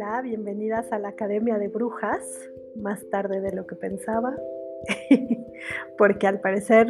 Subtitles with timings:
[0.00, 2.22] Hola, bienvenidas a la Academia de Brujas,
[2.76, 4.32] más tarde de lo que pensaba,
[5.98, 6.86] porque al parecer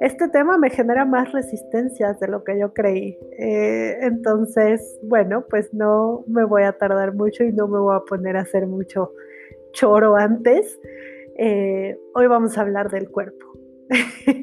[0.00, 3.16] este tema me genera más resistencias de lo que yo creí.
[3.38, 8.00] Eh, entonces, bueno, pues no me voy a tardar mucho y no me voy a
[8.00, 9.12] poner a hacer mucho
[9.70, 10.80] choro antes.
[11.36, 13.46] Eh, hoy vamos a hablar del cuerpo.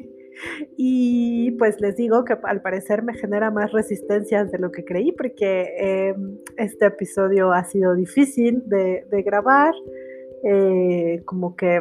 [0.76, 5.12] Y pues les digo que al parecer me genera más resistencias de lo que creí
[5.12, 9.74] porque em, este episodio ha sido difícil de, grabar,
[10.44, 11.80] eh, como que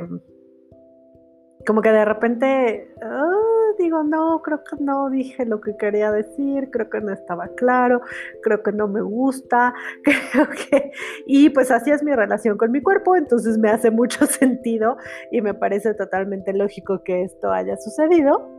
[1.65, 3.44] como que de repente ah,
[3.77, 8.01] digo, no, creo que no dije lo que quería decir, creo que no estaba claro,
[8.41, 10.91] creo que no me gusta, creo que...
[11.25, 14.97] Y pues así es mi relación con mi cuerpo, entonces me hace mucho sentido
[15.31, 18.49] y me parece totalmente lógico que esto haya sucedido.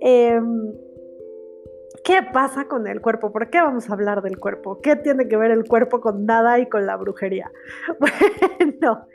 [0.00, 0.72] Em,
[2.04, 3.30] ¿Qué pasa con el cuerpo?
[3.30, 4.80] ¿Por qué vamos a hablar del cuerpo?
[4.80, 7.50] ¿Qué tiene que ver el cuerpo con nada y con la brujería?
[8.00, 9.06] Bueno,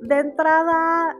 [0.00, 1.16] de entrada,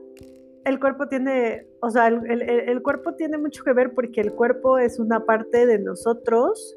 [0.66, 4.98] el cuerpo tiene, o sea, el, cuerpo tiene mucho que ver porque el cuerpo es
[4.98, 6.76] una parte de nosotros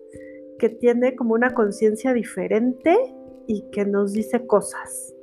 [0.60, 2.96] que tiene como una conciencia diferente
[3.48, 5.16] y que nos dice cosas.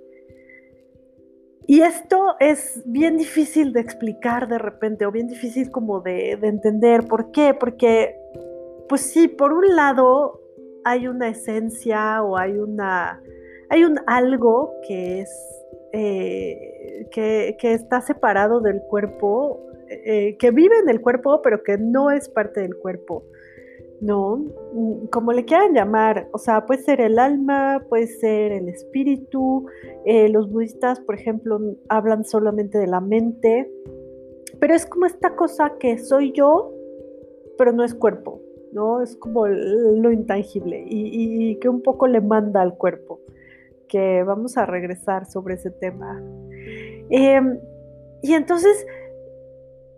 [1.69, 6.49] Y esto es bien difícil de explicar de repente o bien difícil como de, de
[6.49, 7.07] entender.
[7.07, 7.55] ¿Por qué?
[7.55, 8.17] Porque,
[8.89, 10.41] pues sí, por un lado
[10.85, 13.23] hay una esencia o hay una,
[13.71, 20.89] hay un algo que es eh, que, está separado del cuerpo, eh, que vive en
[20.89, 23.25] el cuerpo, pero que no es parte del cuerpo.
[24.01, 24.37] ¿no?
[24.75, 29.67] Mm, como le quieran llamar, o sea, puede ser el alma, puede ser el espíritu,
[30.05, 33.71] eh, los budistas, por ejemplo, hablan solamente de la mente,
[34.61, 36.75] pero es como esta cosa que soy yo,
[37.57, 38.43] pero no es cuerpo,
[38.73, 39.01] ¿no?
[39.01, 43.21] Es como lo intangible y, y que un poco le manda al cuerpo
[43.89, 46.23] que vamos a regresar sobre ese tema.
[47.11, 47.59] Em,
[48.23, 48.87] y entonces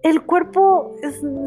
[0.02, 0.94] el cuerpo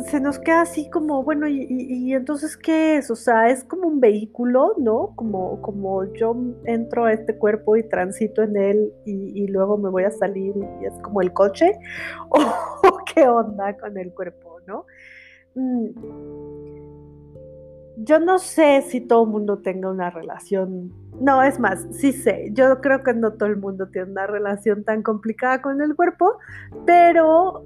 [0.08, 3.10] se nos queda así como, bueno, y, entonces qué es?
[3.10, 5.14] O sea, es como un vehículo, ¿no?
[5.16, 6.36] Como, como yo
[6.66, 10.86] entro a este cuerpo y transito en él y, luego me voy a salir y
[10.86, 11.80] es como el coche.
[12.30, 14.86] ¿O qué onda con el cuerpo, no?
[15.56, 16.81] Mm.
[17.98, 20.92] Yo no sé si todo el mundo tenga una relación
[21.22, 24.84] no, es más, sí sé, yo creo que no todo el mundo tiene una relación
[24.84, 26.40] tan complicada con el cuerpo,
[26.86, 27.64] pero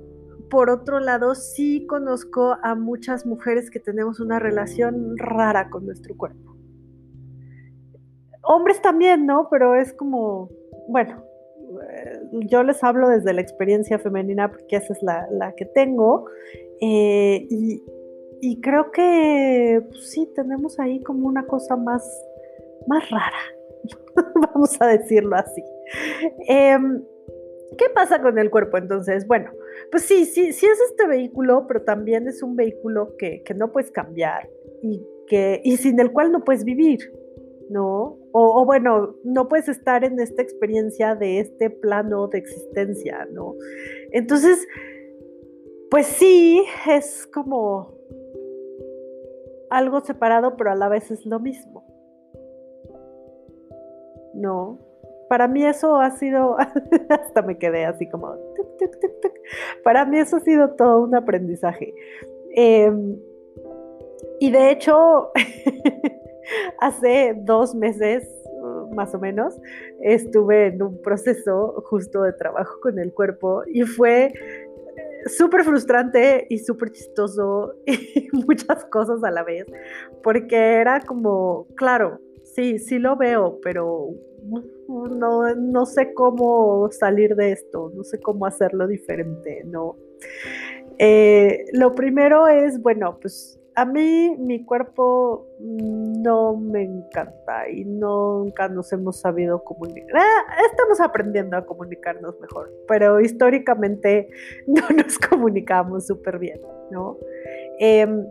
[0.50, 6.18] por otro lado sí conozco a muchas mujeres que tenemos una relación rara con nuestro
[6.18, 6.58] cuerpo.
[8.42, 9.48] Hombres también, ¿no?
[9.50, 10.50] Pero es como,
[10.90, 11.24] bueno,
[11.90, 16.26] eh, yo les hablo desde la experiencia femenina porque esa es la, que tengo.
[16.82, 17.84] Eh, y,
[18.62, 22.04] creo que pues sí, tenemos ahí como una cosa más
[22.88, 23.38] más rara,
[24.54, 25.64] vamos a decirlo así.
[26.48, 27.04] Em,
[27.78, 29.28] ¿Qué pasa con el cuerpo entonces?
[29.28, 29.52] Bueno,
[29.92, 33.92] pues sí, sí, sí es este vehículo, pero también es un vehículo que, no puedes
[33.92, 34.50] cambiar
[34.82, 37.00] y, que, y sin el cual no puedes vivir,
[37.70, 38.18] ¿no?
[38.32, 43.56] O, o, bueno, no puedes estar en esta experiencia de este plano de existencia, ¿no?
[44.12, 44.66] Entonces,
[45.90, 47.95] pues sí, es como
[49.70, 51.84] algo separado, pero a la vez es lo mismo.
[54.34, 54.80] No,
[55.30, 56.58] para mí eso ha sido,
[57.10, 58.36] hasta me quedé así como,
[59.84, 61.94] para mí eso ha sido todo un aprendizaje.
[62.52, 63.18] Em,
[64.40, 65.32] y de hecho,
[66.80, 68.30] hace dos meses,
[68.94, 69.60] más o menos,
[70.02, 74.32] estuve en un proceso justo de trabajo con el cuerpo y fue
[75.26, 79.66] súper frustrante y súper chistoso y muchas cosas a la vez,
[80.24, 84.10] porque era como, claro, sí, sí lo veo, pero
[84.88, 89.96] no, no sé cómo salir de esto, no sé cómo hacerlo diferente, ¿no?
[90.98, 98.70] Eh, lo primero es, bueno, pues a mí mi cuerpo no me encanta y nunca
[98.70, 100.16] nos hemos sabido comunicar.
[100.16, 104.30] Ah, estamos aprendiendo a comunicarnos mejor, pero históricamente
[104.68, 107.18] no nos comunicamos súper bien, ¿no?
[107.80, 108.26] Em,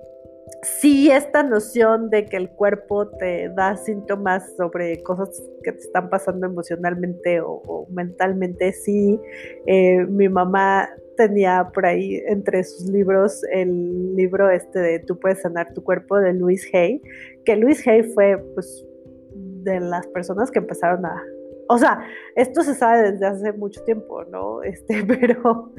[0.63, 6.09] sí esta noción de que el cuerpo te da síntomas sobre cosas que te están
[6.09, 9.21] pasando emocionalmente o, mentalmente, sí.
[9.67, 15.43] Eh, mi mamá tenía por ahí entre sus libros el libro este de Tú puedes
[15.43, 17.03] sanar tu cuerpo de Luis Hay,
[17.45, 18.87] que Luis Hay fue pues
[19.35, 21.23] de las personas que empezaron a,
[21.69, 22.01] o sea,
[22.37, 24.63] esto se sabe desde hace mucho tiempo, ¿no?
[24.63, 25.73] Este, pero,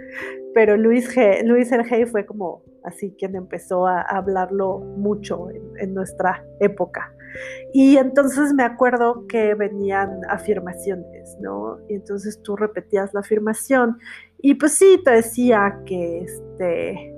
[0.53, 6.43] pero Luis, G, Luis Hay fue como así quien empezó a hablarlo mucho en, nuestra
[6.59, 7.13] época.
[7.73, 11.77] Y entonces me acuerdo que venían afirmaciones, ¿no?
[11.89, 13.97] Y entonces tú repetías la afirmación
[14.39, 17.15] y pues sí, te decía que este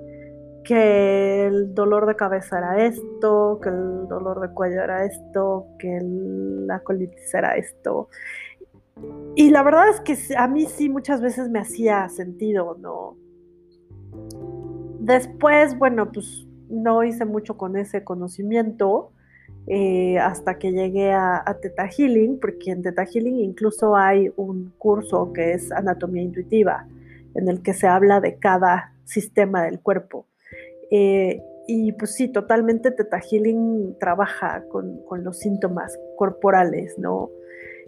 [0.64, 5.98] que el dolor de cabeza era esto, que el dolor de cuello era esto, que
[6.04, 8.10] la colitis era esto.
[9.36, 13.16] Y la verdad es que a mí sí muchas veces me hacía sentido, ¿no?
[15.00, 19.14] Después, bueno, pues no hice mucho con ese conocimiento
[19.70, 25.34] eh, hasta que llegué a, a, Healing, porque en Teta Healing incluso hay un curso
[25.34, 26.88] que es anatomía intuitiva,
[27.36, 30.26] en el que se habla de cada sistema del cuerpo.
[30.90, 37.30] Eh, y pues sí, totalmente Teta Healing trabaja con, los síntomas corporales, ¿no?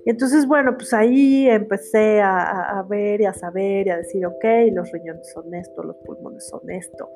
[0.05, 4.43] Y entonces, bueno, pues ahí empecé a, ver y a saber y a decir, ok,
[4.73, 7.09] los riñones son esto, los pulmones son esto.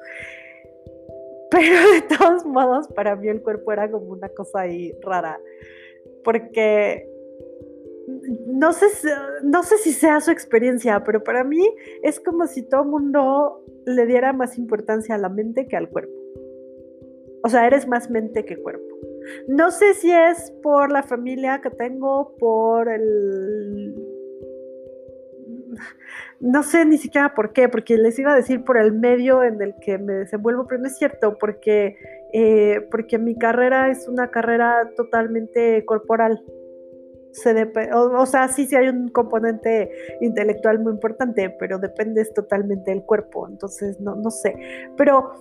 [1.53, 5.39] Pero de todos modos, para mí el cuerpo era como una cosa ahí rara,
[6.23, 7.07] porque
[8.47, 8.87] no sé,
[9.43, 11.63] no sé si sea su experiencia, pero para mí
[12.01, 16.13] es como si todo mundo le diera más importancia a la mente que al cuerpo.
[17.43, 18.83] O sea, eres más mente que cuerpo.
[19.47, 23.95] No sé si es por la familia que tengo, por el...
[26.43, 29.61] No sé ni siquiera por qué, porque les iba a decir por el medio en
[29.61, 31.95] el que me desenvuelvo, pero no es cierto, porque,
[32.33, 36.43] eh, porque mi carrera es una carrera totalmente corporal
[37.33, 39.89] se o, sea, sí, sí hay un componente
[40.21, 44.55] intelectual muy importante, pero depende totalmente del cuerpo, entonces no, no sé.
[44.95, 45.31] Pero,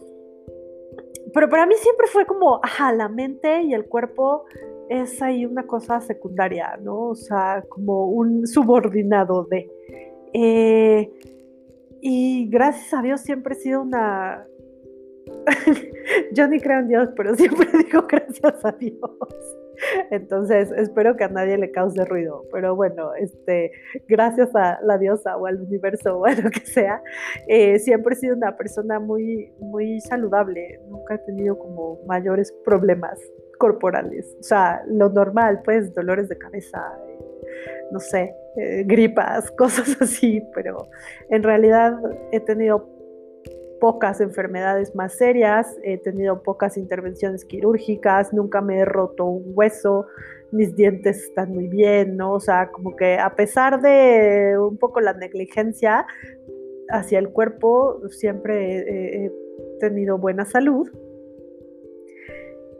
[1.35, 4.45] pero para mí siempre fue como, ajá, la mente y el cuerpo
[4.89, 7.09] es ahí una cosa secundaria, ¿no?
[7.09, 9.71] O sea, como un subordinado de...
[10.35, 11.11] Eh,
[12.01, 14.47] y gracias a Dios siempre he sido una...
[16.33, 18.99] Yo ni creo en Dios, pero siempre digo gracias a Dios.
[20.11, 23.73] Entonces, espero que a nadie le cause ruido, pero bueno, este,
[24.09, 27.03] gracias a la diosa o al universo o a lo que sea,
[27.49, 33.19] eh, siempre he sido una persona muy, muy saludable, nunca he tenido como mayores problemas
[33.59, 36.81] corporales, o sea, lo normal, pues, dolores de cabeza,
[37.91, 40.89] no sé, eh, gripas, cosas así, pero
[41.31, 41.99] en realidad
[42.33, 42.89] he tenido
[43.81, 50.07] pocas enfermedades más serias, he tenido pocas intervenciones quirúrgicas, nunca me he roto un hueso,
[50.53, 52.35] mis dientes están muy bien, ¿no?
[52.35, 56.07] O sea, como que a pesar de un poco la negligencia
[56.91, 59.33] hacia el cuerpo, siempre he,
[59.81, 60.89] tenido buena salud.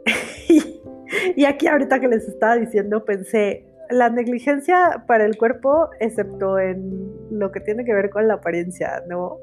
[1.35, 7.11] y aquí ahorita que les estaba diciendo, pensé, la negligencia para el cuerpo, excepto en
[7.31, 9.37] lo que tiene que ver con la apariencia, ¿no?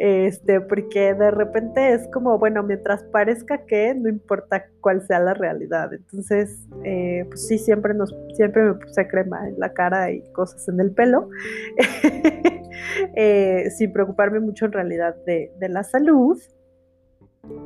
[0.00, 5.34] este, porque de repente es como, bueno, mientras parezca que, no importa cuál sea la
[5.34, 5.92] realidad.
[5.92, 10.66] Entonces, eh, pues sí, siempre, nos, siempre me puse crema en la cara y cosas
[10.70, 11.28] en el pelo,
[13.14, 16.40] eh, sin preocuparme mucho en realidad de, de la salud,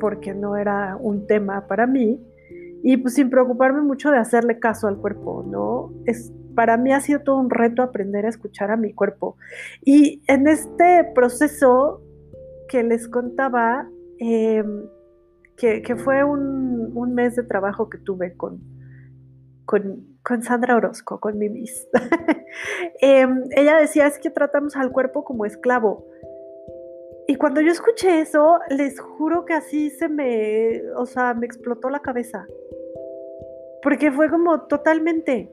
[0.00, 2.20] porque no era un tema para mí,
[2.86, 5.90] y pues sin preocuparme mucho de hacerle caso al cuerpo, ¿no?
[6.04, 9.38] Es, para mí ha sido todo un reto aprender a escuchar a mi cuerpo.
[9.82, 12.02] Y en este proceso
[12.68, 13.88] que les contaba
[14.18, 14.86] em,
[15.56, 18.60] que, fue un, mes de trabajo que tuve con,
[19.64, 21.88] con, Sandra Orozco, con mi Miss.
[23.00, 26.06] Em, ella decía, es que tratamos al cuerpo como esclavo.
[27.26, 31.88] Y cuando yo escuché eso, les juro que así se me, o sea, me explotó
[31.88, 32.46] la cabeza.
[33.84, 35.52] Porque fue como totalmente,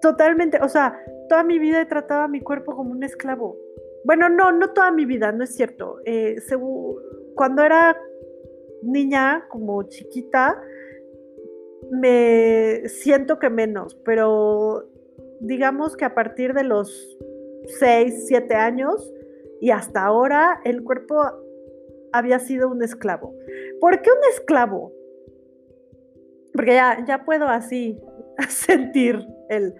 [0.00, 0.96] totalmente, o sea,
[1.28, 3.58] toda mi vida he tratado a mi cuerpo como un esclavo.
[4.04, 5.98] Bueno, no, no toda mi vida, no es cierto.
[6.04, 6.36] Eh,
[7.34, 8.00] cuando era
[8.82, 10.62] niña, como chiquita,
[11.90, 14.88] me siento que menos, pero
[15.40, 17.18] digamos que a partir de los
[17.80, 19.12] 6, 7 años
[19.60, 21.20] y hasta ahora el cuerpo
[22.12, 23.34] había sido un esclavo.
[23.80, 24.92] ¿Por qué un esclavo?
[26.52, 28.00] Porque ya, ya puedo así
[28.48, 29.74] sentir el,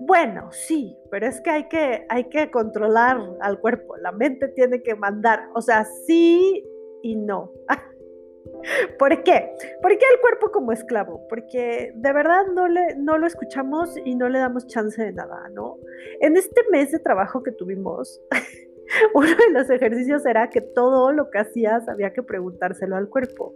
[0.00, 4.82] bueno, sí, pero es que hay que, hay que controlar al cuerpo, la mente tiene
[4.82, 6.64] que mandar, o sea, sí
[7.02, 7.52] y no.
[8.98, 9.52] ¿Por qué?
[9.82, 11.26] ¿Por qué el cuerpo como esclavo?
[11.28, 15.48] Porque de verdad no, le, no lo escuchamos y no le damos chance de nada,
[15.52, 15.78] ¿no?
[16.20, 18.20] En este mes de trabajo que tuvimos,
[19.14, 23.54] uno de los ejercicios era que todo lo que hacías había que preguntárselo al cuerpo.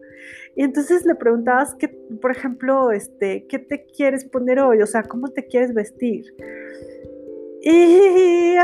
[0.57, 4.83] Y entonces le preguntabas que, por ejemplo, este, ¿qué te quieres poner hoy?
[4.83, 6.25] O sea, ¿cómo te quieres vestir?
[7.63, 8.63] Y ah,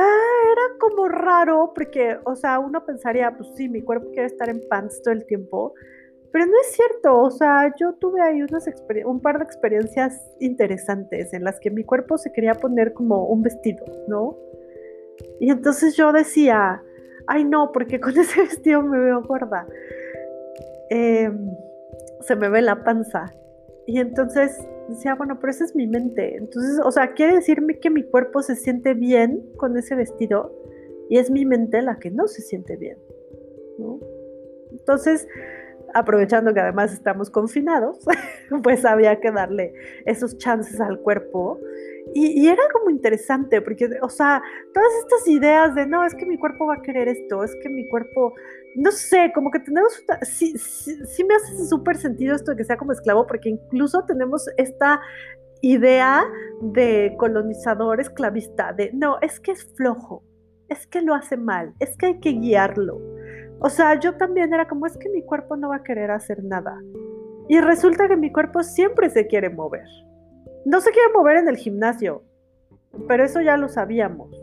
[0.52, 4.66] era como raro porque, o sea, uno pensaría, pues sí, mi cuerpo quiere estar en
[4.68, 5.75] pants todo el tiempo,
[6.32, 8.66] Pero no es cierto, o sea, yo tuve ahí unas
[9.04, 13.42] un par de experiencias interesantes en las que mi cuerpo se quería poner como un
[13.42, 14.37] vestido, ¿no?
[15.40, 16.82] Y entonces yo decía,
[17.26, 19.66] ay no, porque con ese vestido me veo gorda.
[20.90, 21.50] Em,
[22.20, 23.32] se me ve la panza.
[23.87, 24.56] Y entonces
[24.88, 26.37] decía, bueno, pero esa es mi mente.
[26.37, 30.52] Entonces, o sea, quiere decirme que mi cuerpo se siente bien con ese vestido
[31.08, 32.99] y es mi mente la que no se siente bien.
[34.73, 35.28] Entonces,
[35.94, 37.99] aprovechando que además estamos confinados,
[38.62, 41.61] pues había que darle esos chances al cuerpo.
[42.18, 44.42] Y, era como interesante, porque, o sea,
[44.73, 47.68] todas estas ideas de, no, es que mi cuerpo va a querer esto, es que
[47.68, 48.32] mi cuerpo,
[48.75, 52.78] no sé, como que tenemos, sí, sí, me hace súper sentido esto de que sea
[52.78, 54.99] como esclavo, porque incluso tenemos esta
[55.61, 56.25] idea
[56.62, 60.25] de colonizador esclavista, de, no, es que es flojo,
[60.70, 62.99] es que lo hace mal, es que hay que guiarlo.
[63.58, 66.42] O sea, yo también era como, es que mi cuerpo no va a querer hacer
[66.42, 66.78] nada.
[67.46, 69.87] Y resulta que mi cuerpo siempre se quiere mover.
[70.66, 72.25] No se quiere mover en el gimnasio,
[73.06, 74.37] pero eso ya lo sabíamos.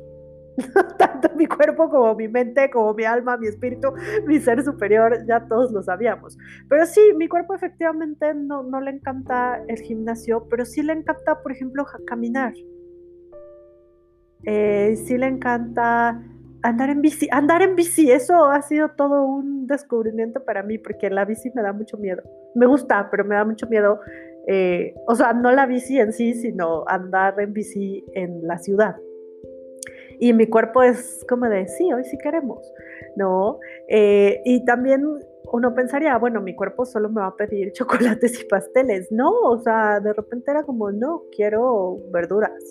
[0.98, 3.89] Tanto mi cuerpo como mi mente, como mi alma, mi espíritu,
[4.25, 6.38] mi ser superior, ya todos lo sabíamos.
[6.70, 11.42] Pero sí, mi cuerpo efectivamente no, no le encanta el gimnasio, pero sí le encanta,
[11.44, 12.53] por ejemplo, caminar.
[14.46, 16.24] Eh, sí le encanta
[16.62, 21.10] andar en bici, andar en bici, eso ha sido todo un descubrimiento para mí, porque
[21.10, 22.24] la bici me da mucho miedo.
[22.56, 24.00] Me gusta, pero me da mucho miedo,
[24.48, 28.96] eh, o sea, no la bici en sí, sino andar en bici en la ciudad.
[30.20, 32.72] Y mi cuerpo es como de, sí, hoy sí queremos,
[33.16, 33.60] ¿no?
[33.88, 35.06] Eh, y también
[35.52, 39.12] uno pensaría, bueno, mi cuerpo solo me va a pedir chocolates y pasteles.
[39.12, 42.64] No, o sea, de repente era como, no, quiero verduras,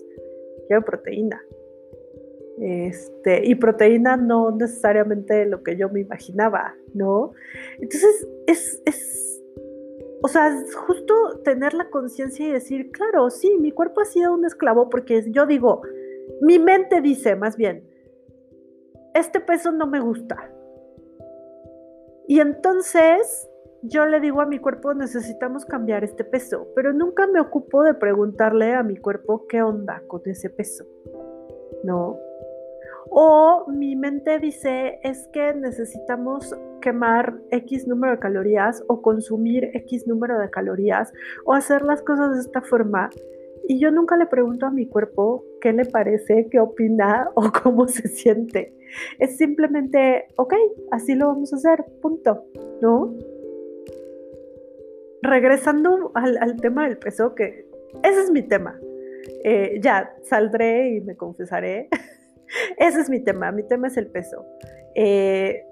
[0.66, 1.42] quiero proteína,
[2.58, 7.32] este, y proteína no necesariamente lo que yo me imaginaba, ¿no?
[7.80, 9.41] Entonces, es, es
[10.22, 14.32] o sea, es justo tener la conciencia y decir, claro, sí, mi cuerpo ha sido
[14.32, 15.82] un esclavo porque yo digo,
[16.40, 17.84] mi mente dice más bien,
[19.14, 20.50] este peso no me gusta.
[22.28, 23.50] Y entonces
[23.82, 27.94] yo le digo a mi cuerpo, necesitamos cambiar este peso, pero nunca me ocupo de
[27.94, 30.84] preguntarle a mi cuerpo qué onda con ese peso,
[31.82, 32.16] ¿no?
[33.10, 40.06] O mi mente dice, es que necesitamos quemar X número de calorías o consumir X
[40.06, 41.10] número de calorías
[41.46, 43.08] o hacer las cosas de esta forma.
[43.66, 47.88] Y yo nunca le pregunto a mi cuerpo qué le parece, qué opina o cómo
[47.88, 48.74] se siente.
[49.18, 50.52] Es simplemente, ok,
[50.90, 52.44] así lo vamos a hacer, punto,
[52.82, 53.14] ¿no?
[55.22, 57.66] Regresando al, tema del peso, que
[58.02, 58.78] ese es mi tema.
[59.44, 61.88] Eh, ya saldré y me confesaré.
[62.76, 64.44] Ese es mi tema, mi tema es el peso.
[64.94, 65.64] Eh,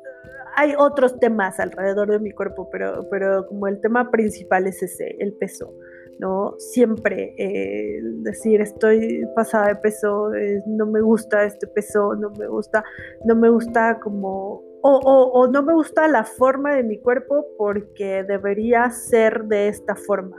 [0.56, 5.16] hay otros temas alrededor de mi cuerpo, pero, pero como el tema principal es ese,
[5.18, 5.74] el peso,
[6.18, 6.54] ¿no?
[6.58, 12.46] Siempre eh, decir estoy pasada de peso, eh, no me gusta este peso, no me
[12.46, 12.84] gusta,
[13.24, 18.24] no me gusta como, o, o no me gusta la forma de mi cuerpo porque
[18.24, 20.36] debería ser de esta forma,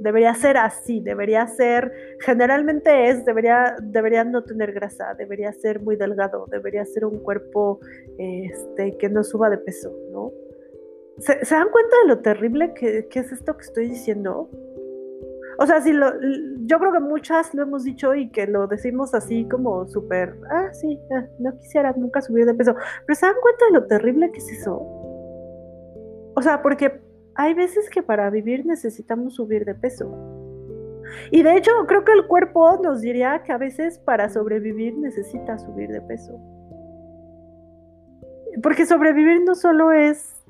[0.00, 5.96] debería ser así, debería ser, generalmente es, debería, debería no tener grasa, debería ser muy
[5.96, 7.80] delgado, debería ser un cuerpo
[8.18, 10.32] este, que no suba de peso, ¿no?
[11.18, 14.48] ¿Se, dan cuenta de lo terrible que, es esto que estoy diciendo?
[15.58, 16.12] O sea, si lo,
[16.66, 20.72] yo creo que muchas lo hemos dicho y que lo decimos así como súper, ah,
[20.72, 24.30] sí, ah, no quisiera nunca subir de peso, pero ¿se dan cuenta de lo terrible
[24.30, 24.76] que es eso?
[26.36, 27.00] O sea, porque
[27.38, 30.12] hay veces que para vivir necesitamos subir de peso.
[31.30, 35.56] Y de hecho creo que el cuerpo nos diría que a veces para sobrevivir necesita
[35.56, 36.36] subir de peso.
[38.60, 40.44] Porque sobrevivir no solo es,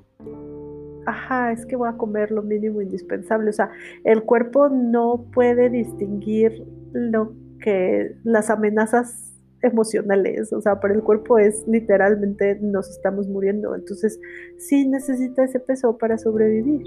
[1.05, 3.51] ajá, es que voy a comer lo mínimo indispensable.
[3.51, 3.71] O sea,
[4.05, 6.65] el cuerpo no puede distinguir
[6.95, 13.75] lo que las amenazas emocionales, o sea, para el cuerpo es literalmente nos estamos muriendo,
[13.75, 14.21] entonces
[14.59, 16.83] sí necesita ese peso para sobrevivir.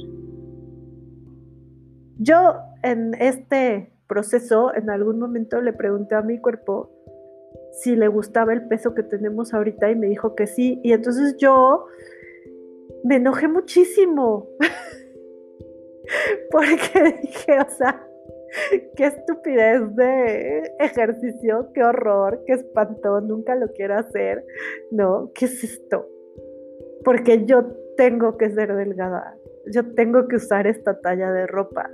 [2.18, 6.92] Yo en este proceso en algún momento le pregunté a mi cuerpo
[7.74, 11.38] si le gustaba el peso que tenemos ahorita y me dijo que sí, y entonces
[11.38, 11.86] yo
[13.04, 14.50] me enojé muchísimo
[16.52, 18.08] porque dije, o sea,
[18.96, 24.46] qué estupidez de ejercicio, qué horror, qué espanto, nunca lo quiero hacer,
[24.92, 25.32] ¿no?
[25.34, 26.08] ¿Qué es esto?
[27.04, 27.66] Porque yo
[27.98, 29.36] tengo que ser delgada,
[29.72, 31.90] yo tengo que usar esta talla de ropa.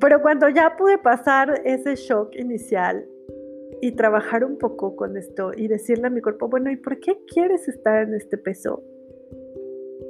[0.00, 3.06] Pero cuando ya pude pasar ese shock inicial
[3.82, 7.18] y trabajar un poco con esto y decirle a mi cuerpo, bueno, ¿y por qué
[7.26, 8.82] quieres estar en este peso?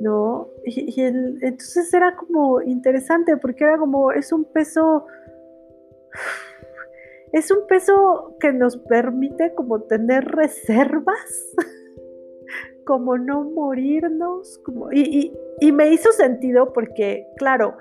[0.00, 0.48] ¿No?
[0.64, 5.06] Y, entonces era como interesante porque era como, es un peso,
[7.32, 11.54] es un peso que nos permite como tener reservas,
[12.84, 17.76] como no morirnos, como, y, y me hizo sentido porque, claro,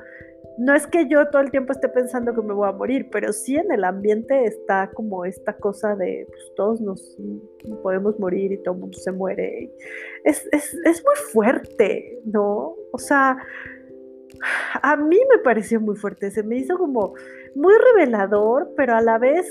[0.60, 3.32] no es que yo todo el tiempo esté pensando que me voy a morir, pero
[3.32, 7.18] sí en el ambiente está como esta cosa de pues, todos nos
[7.82, 9.72] podemos morir y todo el mundo se muere.
[10.26, 12.76] Es, es, es muy fuerte, ¿no?
[12.92, 13.38] O sea,
[14.82, 17.14] a mí me pareció muy fuerte, se me hizo como
[17.56, 19.48] muy revelador, pero a la vez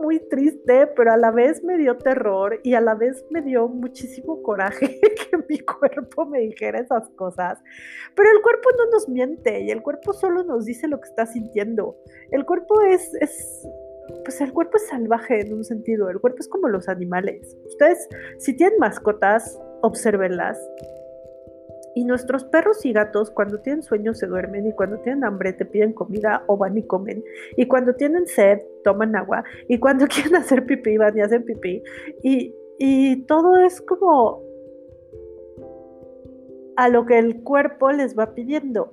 [0.00, 3.68] muy triste, pero a la vez me dio terror y a la vez me dio
[3.68, 7.58] muchísimo coraje que mi cuerpo me dijera esas cosas.
[8.14, 11.26] Pero el cuerpo no nos miente y el cuerpo solo nos dice lo que está
[11.26, 11.96] sintiendo.
[12.30, 13.66] El cuerpo es, es
[14.24, 17.56] pues el cuerpo es salvaje en un sentido, el cuerpo es como los animales.
[17.66, 20.58] Ustedes, si tienen mascotas, observenlas
[21.94, 25.64] y nuestros perros y gatos cuando tienen sueño se duermen y cuando tienen hambre te
[25.64, 27.24] piden comida o van y comen.
[27.56, 31.82] Y cuando tienen sed toman agua y cuando quieren hacer pipí van y hacen pipí.
[32.22, 34.42] Y, y todo es como
[36.76, 38.90] a lo que el cuerpo les va pidiendo.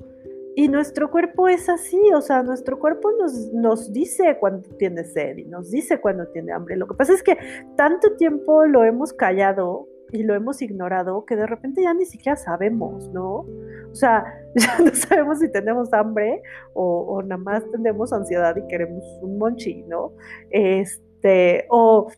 [0.56, 5.38] Y nuestro cuerpo es así, o sea, nuestro cuerpo nos, nos dice cuando tiene sed
[5.38, 6.76] y nos dice cuando tiene hambre.
[6.78, 7.38] Lo que pasa es que
[7.76, 12.36] tanto tiempo lo hemos callado y lo hemos ignorado que de repente ya ni siquiera
[12.36, 13.46] sabemos, ¿no?
[13.92, 14.24] O sea,
[14.56, 16.42] ya no sabemos si tenemos hambre
[16.74, 20.14] o, nada más tenemos ansiedad y queremos un monchi, ¿no?
[20.50, 22.10] Este, o,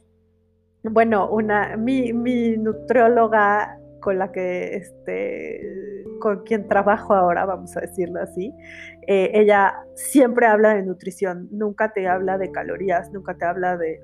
[0.83, 7.81] bueno, una, mi, mi nutrióloga con la que, este, con quien trabajo ahora, vamos a
[7.81, 8.53] decirlo así,
[9.07, 13.99] eh, ella siempre habla de nutrición, nunca te habla de calorías, nunca te habla de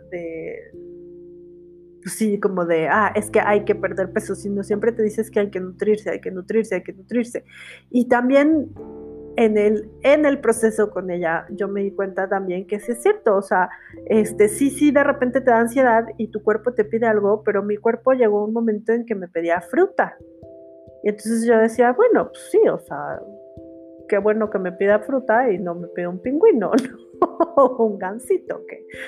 [2.06, 5.32] pues sí, como de, ah, es que hay que perder peso, sino siempre te dices
[5.32, 7.44] que hay que nutrirse, hay que nutrirse, hay que nutrirse.
[7.90, 8.70] Y también
[9.38, 13.02] en el, en el proceso con ella, yo me di cuenta también que sí es
[13.02, 13.72] cierto, o sea,
[14.06, 17.64] este, sí, sí, de repente te da ansiedad y tu cuerpo te pide algo, pero
[17.64, 20.16] mi cuerpo llegó un momento en que me pedía fruta.
[21.02, 23.20] Y entonces yo decía, bueno, pues sí, o sea,
[24.08, 26.72] qué bueno que me pida fruta y no me pida un pingüino,
[27.22, 27.78] ¿no?
[27.78, 28.62] un gansito.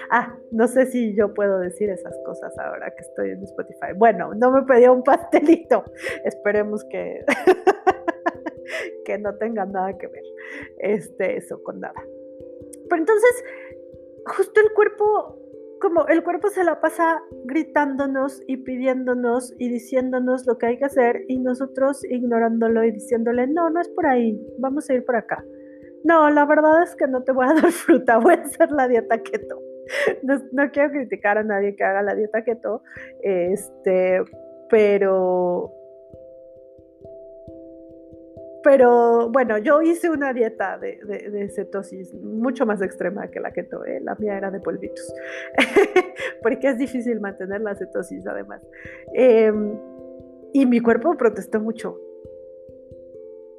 [0.09, 3.93] Ah, no sé si yo puedo decir esas cosas ahora que estoy en Spotify.
[3.95, 5.83] Bueno, no me pidió un pastelito.
[6.23, 7.25] Esperemos que,
[9.05, 10.23] que no tenga nada que ver
[10.79, 12.01] este, eso con nada.
[12.89, 13.43] Pero entonces,
[14.25, 15.37] justo el cuerpo,
[15.79, 20.85] como el cuerpo se la pasa gritándonos y pidiéndonos y diciéndonos lo que hay que
[20.85, 25.15] hacer y nosotros ignorándolo y diciéndole, no, no es por ahí, vamos a ir por
[25.15, 25.43] acá.
[26.03, 28.87] No, la verdad es que no te voy a dar fruta, voy a hacer la
[28.87, 29.59] dieta keto.
[30.23, 32.81] No, quiero criticar a nadie que haga la dieta keto,
[33.21, 34.21] este,
[34.69, 35.71] pero
[38.63, 43.99] pero bueno, yo hice una dieta de, cetosis mucho más extrema que la keto, ¿eh?
[44.01, 45.13] la mía era de polvitos,
[46.41, 48.61] porque es difícil mantener la cetosis además.
[49.13, 49.77] Em,
[50.53, 51.99] y mi cuerpo protestó mucho,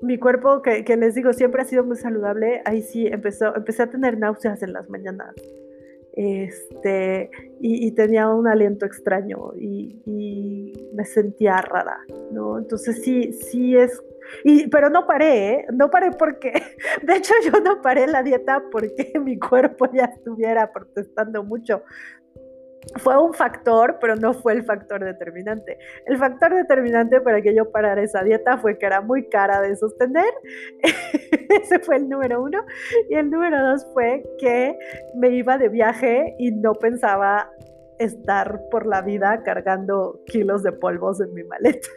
[0.01, 3.91] mi cuerpo, que, les digo, siempre ha sido muy saludable, ahí sí empezó, empecé a
[3.91, 5.35] tener náuseas en las mañanas.
[6.13, 7.31] Este,
[7.61, 11.99] y, tenía un aliento extraño y, me sentía rara,
[12.33, 12.59] ¿no?
[12.59, 14.03] Entonces sí, sí es
[14.45, 15.67] y, pero no paré, ¿eh?
[15.73, 16.53] no paré porque,
[17.03, 21.83] de hecho yo no paré la dieta porque mi cuerpo ya estuviera protestando mucho
[22.97, 25.79] fue un factor, pero no fue el factor determinante.
[26.07, 29.77] El factor determinante para que yo parara esa dieta fue que era muy cara de
[29.77, 30.33] sostener.
[30.83, 32.65] Ese fue el número uno.
[33.11, 34.77] Y el número dos fue que
[35.15, 37.51] me iba de viaje y no pensaba
[37.99, 41.89] estar por la vida cargando kilos de polvos en mi maleta.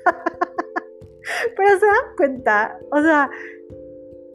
[1.55, 3.29] Pero se dan cuenta, o sea,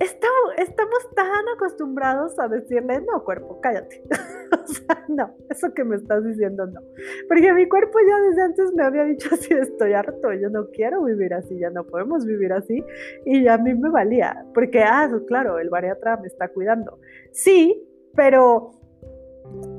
[0.00, 4.02] estamos, tan acostumbrados a decirle, no, cuerpo, cállate.
[4.52, 6.80] o sea, no, eso que me estás diciendo no.
[7.28, 11.04] Porque mi cuerpo ya desde antes me había dicho así, estoy harto, yo no quiero
[11.04, 12.84] vivir así, ya no podemos vivir así.
[13.24, 16.98] Y a mí me valía, porque, ah, claro, el bariatra me está cuidando.
[17.32, 18.72] Sí, pero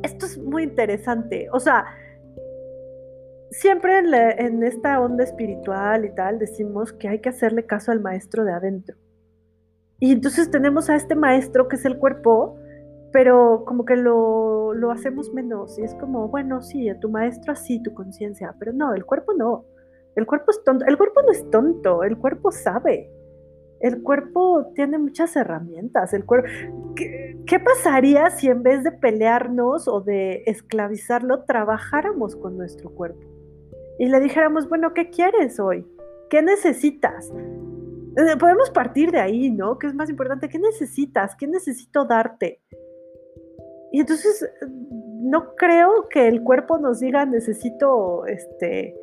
[0.03, 1.47] esto es muy interesante.
[1.51, 1.85] O sea,
[3.51, 8.43] siempre en esta onda espiritual y tal decimos que hay que hacerle caso al maestro
[8.43, 8.97] de adentro.
[9.99, 12.55] Y entonces tenemos a este maestro que es el cuerpo,
[13.11, 15.79] pero como que lo, lo hacemos menos.
[15.79, 19.65] Y es como, bueno, sí, tu maestro así, tu conciencia, pero no, el cuerpo no.
[20.15, 20.85] El cuerpo es tonto.
[20.85, 23.11] El cuerpo no es tonto, el cuerpo sabe.
[23.79, 26.13] El cuerpo tiene muchas herramientas.
[26.13, 26.47] El cuerpo,
[26.95, 33.36] ¿Qué, ¿Qué, pasaría si en vez de pelearnos o de esclavizarlo, trabajáramos con nuestro cuerpo?
[33.99, 35.85] Y le dijéramos, bueno, ¿qué quieres hoy?
[36.29, 37.31] ¿Qué necesitas?
[37.31, 39.77] Eh, podemos partir de ahí, ¿no?
[39.77, 40.49] ¿Qué es más importante?
[40.49, 41.35] ¿Qué necesitas?
[41.35, 42.61] ¿Qué necesito darte?
[43.91, 44.49] Y entonces
[45.21, 48.95] no creo que el cuerpo nos diga necesito, este,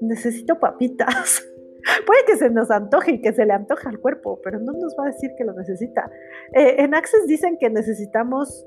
[0.00, 1.46] necesito papitas.
[2.06, 4.96] Puede que se nos antoje y que se le antoje al cuerpo, pero no nos
[4.98, 6.10] va a decir que lo necesita.
[6.52, 8.66] Eh, en Access dicen que necesitamos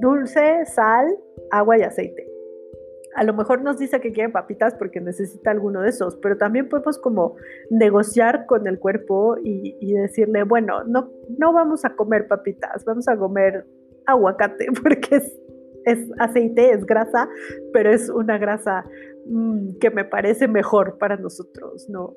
[0.00, 1.06] dulce, sal,
[1.50, 2.29] agua y aceite.
[3.16, 6.68] A lo mejor nos dice que quiere papitas porque necesita alguno de esos, pero también
[6.68, 7.36] podemos como
[7.70, 13.16] negociar con el cuerpo y, decirle, bueno, no, no vamos a comer papitas, vamos a
[13.16, 13.66] comer
[14.06, 15.40] aguacate porque es,
[15.84, 17.28] es aceite, es grasa,
[17.72, 18.84] pero es una grasa
[19.26, 22.14] mm, que me parece mejor para nosotros, ¿no?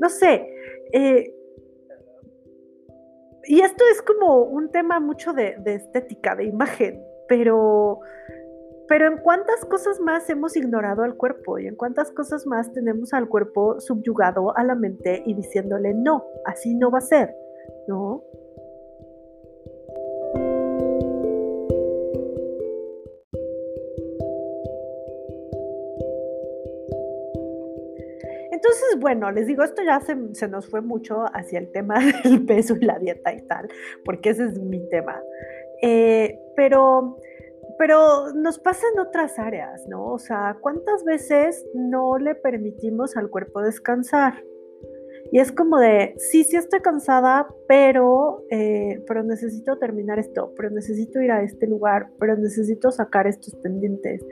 [0.00, 0.48] No sé.
[0.92, 1.34] Eh,
[3.46, 8.00] y esto es como un tema mucho de, estética, de imagen, pero,
[8.88, 13.12] pero en cuántas cosas más hemos ignorado al cuerpo y en cuántas cosas más tenemos
[13.12, 17.34] al cuerpo subyugado a la mente y diciéndole no, así no va a ser,
[17.88, 18.22] ¿no?
[28.64, 32.74] Entonces, bueno, les digo, esto ya se, nos fue mucho hacia el tema del peso
[32.80, 33.68] y la dieta y tal,
[34.04, 35.20] porque ese es mi tema.
[35.82, 37.18] Eh, pero,
[37.78, 40.12] pero nos pasa en otras áreas, ¿no?
[40.12, 44.34] O sea, ¿cuántas veces no le permitimos al cuerpo descansar?
[45.32, 50.70] Y es como de, sí, sí estoy cansada, pero, eh, pero necesito terminar esto, pero
[50.70, 54.24] necesito ir a este lugar, pero necesito sacar estos pendientes,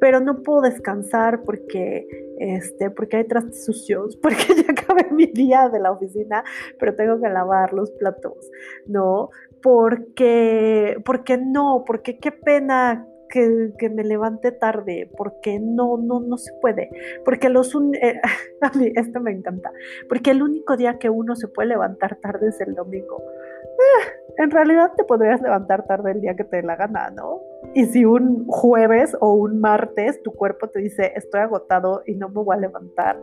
[0.00, 2.08] pero no puedo descansar porque,
[2.38, 6.42] este, porque hay trastes sucios, porque ya acabé mi día de la oficina,
[6.78, 8.50] pero tengo que lavar los platos,
[8.86, 9.30] ¿no?
[9.62, 16.52] Porque, porque no, porque qué pena que, me levante tarde, porque no, no, no se
[16.60, 16.90] puede.
[17.24, 18.20] Porque los eh,
[18.62, 19.70] a mí esto me encanta,
[20.08, 23.22] porque el único día que uno se puede levantar tarde es el domingo.
[23.62, 27.42] Eh, en realidad te podrías levantar tarde el día que te dé la gana, ¿no?
[27.74, 32.28] Y si un jueves o un martes tu cuerpo te dice estoy agotado y no
[32.28, 33.20] me voy a levantar,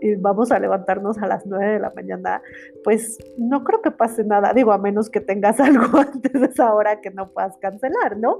[0.00, 2.42] y vamos a levantarnos a las 9 de la mañana,
[2.84, 6.74] pues no creo que pase nada, digo, a menos que tengas algo antes de esa
[6.74, 8.38] hora que no puedas cancelar, ¿no?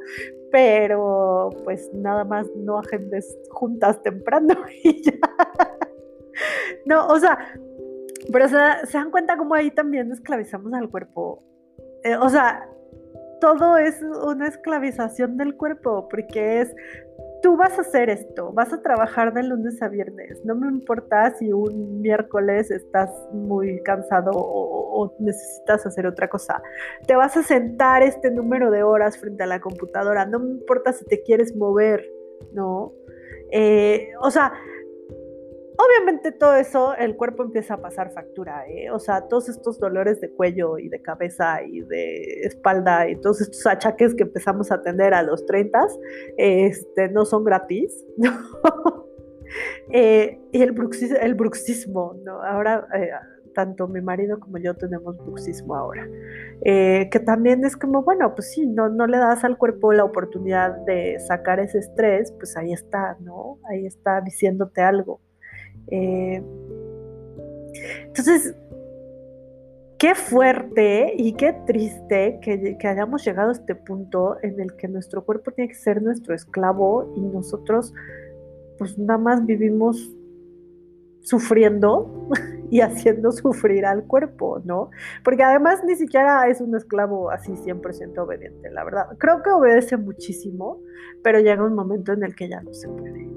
[0.51, 5.13] Pero pues nada más no agendes juntas temprano y ya.
[6.87, 7.39] No, o sea,
[8.33, 11.43] pero se, dan cuenta cómo ahí también esclavizamos al cuerpo.
[12.05, 12.69] Eh, o sea,
[13.43, 16.73] todo es una esclavización del cuerpo, porque es,
[17.43, 21.35] tú vas a hacer esto, vas a trabajar de lunes a viernes, no me importa
[21.35, 26.63] si un miércoles estás muy cansado o, necesitas hacer otra cosa,
[27.09, 30.93] te vas a sentar este número de horas frente a la computadora, no me importa
[30.93, 32.09] si te quieres mover,
[32.53, 32.93] ¿no?
[33.51, 34.53] Eh, o sea,
[35.79, 38.91] Obviamente todo eso, el cuerpo empieza a pasar factura, ¿eh?
[38.91, 43.41] o sea, todos estos dolores de cuello y de cabeza y de espalda y todos
[43.41, 45.87] estos achaques que empezamos a tener a los 30,
[46.37, 48.05] este, no son gratis,
[49.93, 52.43] eh, y el, bruxismo, ¿no?
[52.43, 53.11] Ahora, eh,
[53.55, 56.07] tanto mi marido como yo tenemos bruxismo ahora,
[56.63, 60.77] que también es como, bueno, pues sí, no, no le das al cuerpo la oportunidad
[60.85, 63.59] de sacar ese estrés, pues ahí está, ¿no?
[63.71, 65.21] Ahí está diciéndote algo.
[65.89, 66.43] Eh,
[68.07, 68.55] entonces,
[70.03, 75.25] qué fuerte y qué triste que, hayamos llegado a este punto en el que nuestro
[75.25, 77.95] cuerpo tiene que ser nuestro esclavo y nosotros
[78.79, 80.11] pues nada más vivimos
[81.21, 82.29] sufriendo
[82.71, 84.91] y haciendo sufrir al cuerpo, ¿no?
[85.23, 89.07] Porque además ni siquiera es un esclavo así 100% obediente, la verdad.
[89.19, 90.81] Creo que obedece muchísimo,
[91.23, 93.29] pero llega un momento en el que ya no se puede.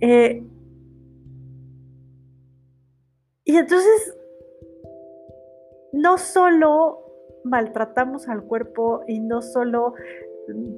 [0.00, 0.44] Eh,
[3.44, 4.16] y entonces,
[5.92, 7.04] no solo
[7.44, 9.94] maltratamos al cuerpo y no solo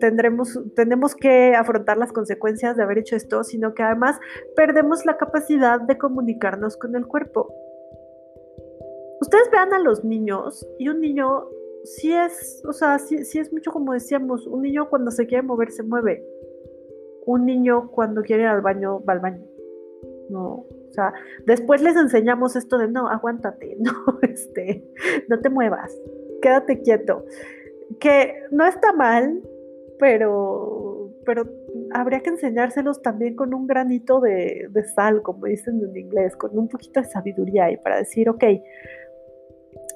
[0.00, 4.18] tendremos, tenemos que afrontar las consecuencias de haber hecho esto, sino que además
[4.55, 7.52] perdemos la capacidad de comunicarnos con el cuerpo.
[9.20, 11.48] Ustedes vean a los niños y un niño
[11.85, 15.70] sí es, o sea, sí, es mucho como decíamos, un niño cuando se quiere mover
[15.70, 16.24] se mueve.
[17.24, 19.44] Un niño cuando quiere ir al baño va al baño.
[20.29, 20.66] No,
[21.47, 24.85] después les enseñamos esto de no, aguántate, no, este,
[25.29, 25.97] no te muevas,
[26.43, 27.25] quédate quieto.
[28.01, 29.41] Que no está mal,
[29.99, 31.45] pero, pero
[31.93, 36.59] habría que enseñárselos también con un granito de, de sal, como dicen en inglés, con
[36.59, 38.45] un poquito de sabiduría y para decir, ok,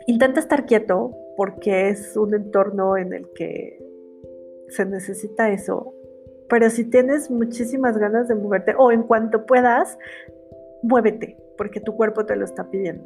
[0.06, 3.78] intenta estar quieto porque es un entorno en el que
[4.68, 5.94] se necesita eso,
[6.50, 9.96] pero si tienes muchísimas ganas de moverte o en cuanto puedas,
[10.82, 13.04] muévete, porque tu cuerpo te lo está pidiendo.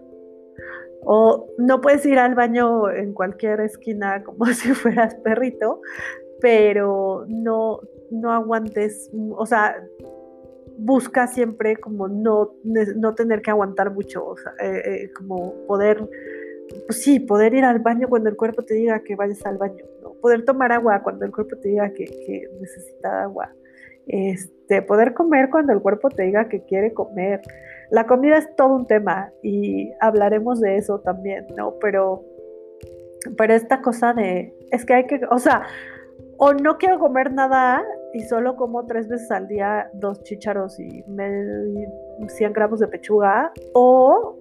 [1.07, 5.81] O no puedes ir al baño en cualquier esquina como si fueras perrito,
[6.41, 9.77] pero no, no aguantes, o sea,
[10.77, 16.09] busca siempre como no, no tener que aguantar mucho, o sea, eh, eh, como poder,
[16.87, 19.85] pues sí, poder ir al baño cuando el cuerpo te diga que vayas al baño,
[20.03, 20.15] ¿no?
[20.15, 23.55] poder tomar agua cuando el cuerpo te diga que, que necesita agua,
[24.07, 24.54] este,
[24.87, 27.41] poder comer cuando el cuerpo te diga que quiere comer.
[27.91, 31.75] La comida es todo un tema y hablaremos de eso también, ¿no?
[31.81, 32.25] Pero,
[33.37, 35.63] pero esta cosa de, es que hay que, o sea,
[36.39, 41.05] o no quiero comer nada y solo como tres veces al día dos chícharos y
[42.29, 44.37] 100 gramos de pechuga, o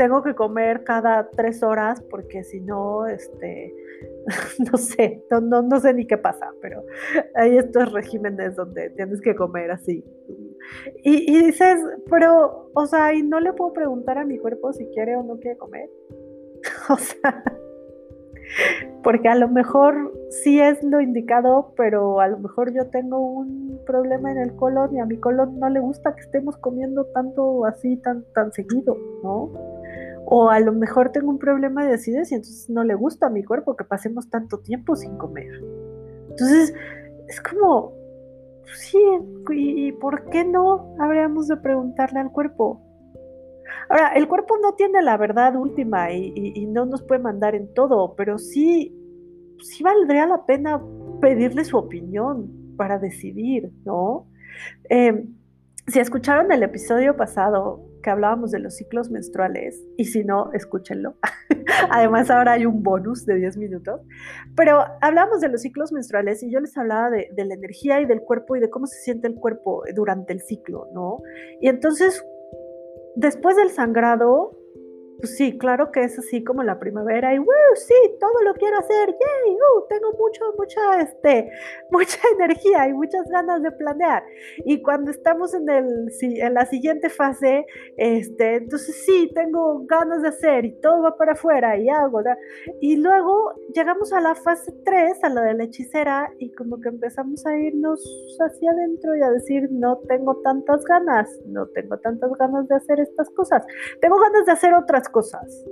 [0.00, 3.74] tengo que comer cada tres horas porque si no, este,
[4.72, 6.82] no sé, no, no, sé ni qué pasa, pero
[7.34, 10.02] hay estos regímenes donde tienes que comer así.
[11.04, 14.86] Y, y dices, pero, o sea, ¿y no le puedo preguntar a mi cuerpo si
[14.86, 15.90] quiere o no quiere comer?
[16.88, 17.44] o sea,
[19.02, 23.80] porque a lo mejor sí es lo indicado, pero a lo mejor yo tengo un
[23.84, 27.66] problema en el colon y a mi colon no le gusta que estemos comiendo tanto
[27.66, 29.50] así, tan, tan seguido, ¿no?
[30.26, 33.30] O a lo mejor tengo un problema de acidez y entonces no le gusta a
[33.30, 35.52] mi cuerpo que pasemos tanto tiempo sin comer.
[36.30, 36.74] Entonces,
[37.28, 37.92] es como,
[38.74, 38.98] sí,
[39.50, 42.82] ¿y por qué no habríamos de preguntarle al cuerpo?
[43.88, 48.14] Ahora, el cuerpo no tiene la verdad última y, no nos puede mandar en todo,
[48.14, 48.96] pero sí,
[49.60, 50.80] sí valdría la pena
[51.20, 54.26] pedirle su opinión para decidir, ¿no?
[54.88, 55.34] Em,
[55.86, 61.14] si escucharon el episodio pasado que hablábamos de los ciclos menstruales, y si no, escúchenlo.
[61.90, 64.00] Además, ahora hay un bonus de 10 minutos,
[64.56, 68.06] pero hablamos de los ciclos menstruales y yo les hablaba de, de la energía y
[68.06, 71.18] del cuerpo y de cómo se siente el cuerpo durante el ciclo, ¿no?
[71.60, 72.24] Y entonces,
[73.16, 74.56] Después del sangrado,
[75.20, 77.46] pues sí, claro que es así como la primavera y ¡wow!
[77.74, 79.54] Sí, todo lo quiero hacer, ¡yay!
[79.54, 81.50] Uh, tengo mucho, mucha, este,
[81.90, 84.24] mucha energía y muchas ganas de planear.
[84.64, 90.28] Y cuando estamos en, el, en la siguiente fase, este, entonces sí, tengo ganas de
[90.28, 92.22] hacer y todo va para afuera y hago.
[92.80, 96.88] Y luego llegamos a la fase 3, a la de la hechicera, y como que
[96.88, 98.00] empezamos a irnos
[98.40, 103.00] hacia adentro y a decir, no tengo tantas ganas, no tengo tantas ganas de hacer
[103.00, 103.64] estas cosas,
[104.00, 105.64] tengo ganas de hacer otras cosas.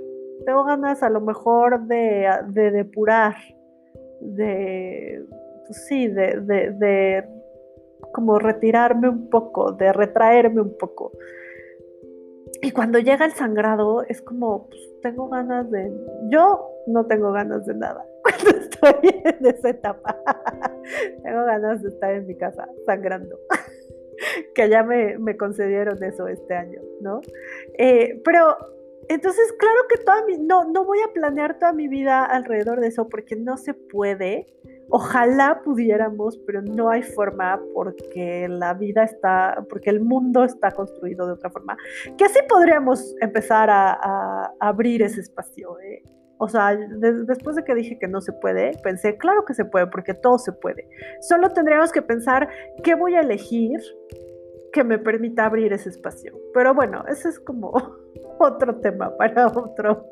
[0.45, 3.35] Tengo ganas a lo mejor de, depurar,
[4.21, 5.25] de,
[5.65, 7.25] pues sí, de,
[8.13, 11.11] como retirarme un poco, de retraerme un poco.
[12.61, 15.91] Y cuando llega el sangrado es como, pues, tengo ganas de,
[16.29, 20.17] yo no tengo ganas de nada cuando estoy en esa etapa.
[21.23, 23.37] tengo ganas de estar en mi casa sangrando.
[24.55, 27.21] que ya me, concedieron eso este año, ¿no?
[27.77, 28.57] Eh, pero
[29.09, 32.87] entonces, claro que toda mi, no, no voy a planear toda mi vida alrededor de
[32.87, 34.45] eso porque no se puede.
[34.91, 41.25] Ojalá pudiéramos, pero no hay forma porque la vida está, porque el mundo está construido
[41.25, 41.75] de otra forma.
[42.19, 45.79] Que así podríamos empezar a, abrir ese espacio.
[45.79, 46.03] ¿eh?
[46.37, 49.87] O sea, después de que dije que no se puede, pensé, claro que se puede,
[49.87, 50.87] porque todo se puede.
[51.21, 52.47] Solo tendríamos que pensar
[52.83, 53.79] qué voy a elegir
[54.71, 56.39] que me permita abrir ese espacio.
[56.53, 57.73] Pero bueno, ese es como
[58.39, 60.07] otro tema para otro,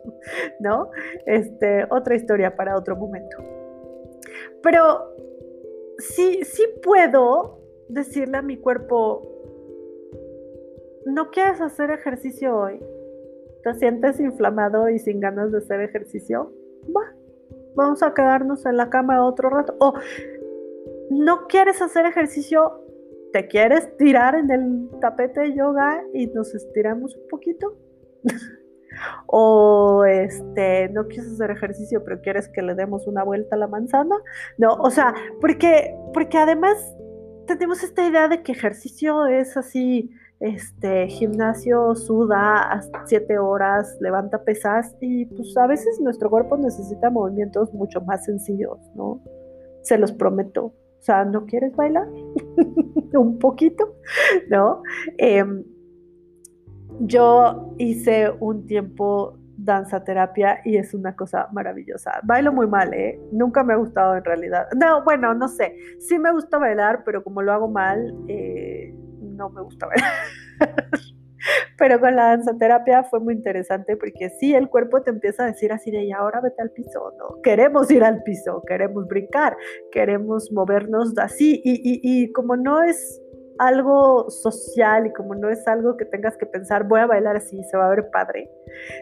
[0.60, 0.92] ¿no?
[1.26, 3.38] Este, otra historia para otro momento.
[4.62, 5.16] Pero
[5.98, 7.60] sí, sí puedo
[7.90, 9.24] decirle a mi cuerpo,
[11.06, 12.80] ¿no quieres hacer ejercicio hoy?
[13.64, 16.54] ¿Te sientes inflamado y sin ganas de hacer ejercicio?
[16.96, 17.16] Va,
[17.76, 19.76] vamos a quedarnos en la cama otro rato.
[19.80, 19.94] O
[21.10, 22.82] no quieres hacer ejercicio,
[23.32, 27.78] ¿te quieres tirar en el tapete de yoga y nos estiramos un poquito?
[29.28, 33.68] o este, no quieres hacer ejercicio, pero quieres que le demos una vuelta a la
[33.68, 34.16] manzana.
[34.58, 36.78] No, o sea, porque, porque además
[37.46, 44.44] tenemos esta idea de que ejercicio es así, este, gimnasio suda hasta siete horas, levanta
[44.44, 49.22] pesas y pues a veces nuestro cuerpo necesita movimientos mucho más sencillos, ¿no?
[49.82, 50.66] Se los prometo.
[50.66, 52.08] O sea, ¿no quieres bailar?
[53.14, 53.96] Un poquito,
[54.50, 54.84] ¿no?
[55.18, 55.64] Em,
[57.00, 62.20] yo hice un tiempo danza terapia y es una cosa maravillosa.
[62.24, 63.20] Bailo muy mal, ¿eh?
[63.32, 64.68] Nunca me ha gustado en realidad.
[64.76, 65.76] No, bueno, no sé.
[66.00, 70.12] Sí me gusta bailar, pero como lo hago mal, eh, no me gusta bailar.
[71.78, 75.48] pero con la danza terapia fue muy interesante porque sí, el cuerpo te empieza a
[75.48, 77.42] decir así de, y ahora vete al piso, ¿no?
[77.42, 79.58] Queremos ir al piso, queremos brincar,
[79.92, 81.62] queremos movernos así.
[81.64, 83.22] Y, y, y como no es
[83.60, 87.64] algo social y como no es algo que tengas que pensar, voy a bailar así,
[87.64, 88.50] se va a ver padre,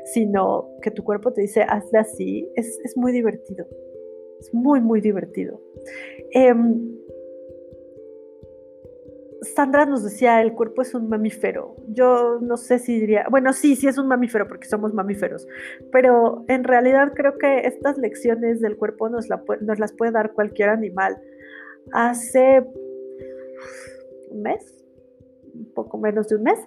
[0.05, 3.67] sino que tu cuerpo te dice, hazle así, es, es muy divertido.
[4.39, 5.61] Es muy, muy divertido.
[6.31, 6.95] Em,
[9.41, 11.75] Sandra nos decía, el cuerpo es un mamífero.
[11.87, 15.47] Yo no sé si diría, bueno, sí, sí es un mamífero porque somos mamíferos,
[15.91, 19.27] pero en realidad creo que estas lecciones del cuerpo nos,
[19.61, 21.17] nos las puede dar cualquier animal.
[21.91, 22.65] Hace
[24.35, 24.83] un mes,
[25.53, 26.59] un poco menos de un mes,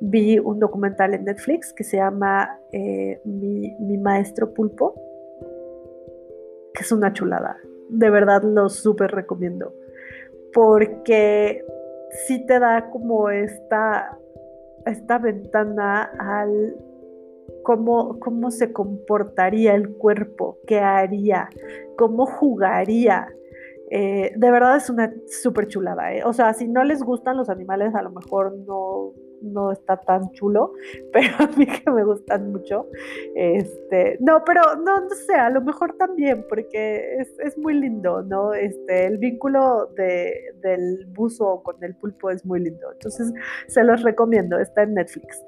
[0.00, 4.94] vi un documental en Netflix que se llama eh, mi, maestro pulpo,
[6.74, 7.56] que es una chulada.
[7.88, 9.72] De verdad lo súper recomiendo.
[10.52, 11.64] Porque
[12.26, 14.18] sí te da como esta,
[14.84, 16.76] esta ventana al
[17.62, 21.48] cómo, cómo se comportaría el cuerpo, qué haría,
[21.96, 23.28] cómo jugaría.
[23.90, 26.12] Eh, de verdad es una súper chulada.
[26.14, 26.22] ¿eh?
[26.24, 30.30] O sea, si no les gustan los animales, a lo mejor no, no está tan
[30.32, 30.72] chulo,
[31.12, 32.88] pero a mí que me gustan mucho.
[33.34, 38.52] Este, no, pero no, sé, a lo mejor también, porque es, muy lindo, ¿no?
[38.54, 42.92] Este, el vínculo de, del buzo con el pulpo es muy lindo.
[42.92, 43.32] Entonces,
[43.68, 45.42] se los recomiendo, está en Netflix.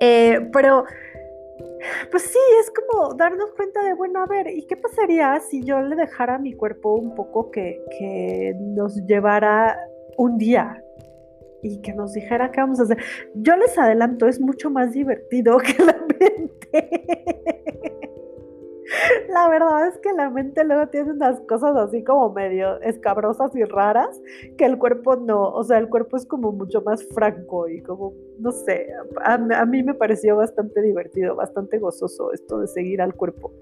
[0.00, 0.84] Eh, pero,
[2.10, 5.80] pues sí, es como darnos cuenta de, bueno, a ver, ¿y qué pasaría si yo
[5.80, 9.78] le dejara a mi cuerpo un poco que, que nos llevara
[10.16, 10.82] un día,
[11.62, 12.98] y que nos dijera qué vamos a hacer.
[13.34, 16.90] Yo les adelanto, es mucho más divertido que la mente.
[19.28, 23.64] La verdad es que la mente luego tiene unas cosas así como medio escabrosas y
[23.64, 24.20] raras
[24.56, 28.14] que el cuerpo no, o sea, el cuerpo es como mucho más franco y como,
[28.38, 28.88] no sé,
[29.24, 33.52] a, mí me pareció bastante divertido, bastante gozoso esto de seguir al cuerpo.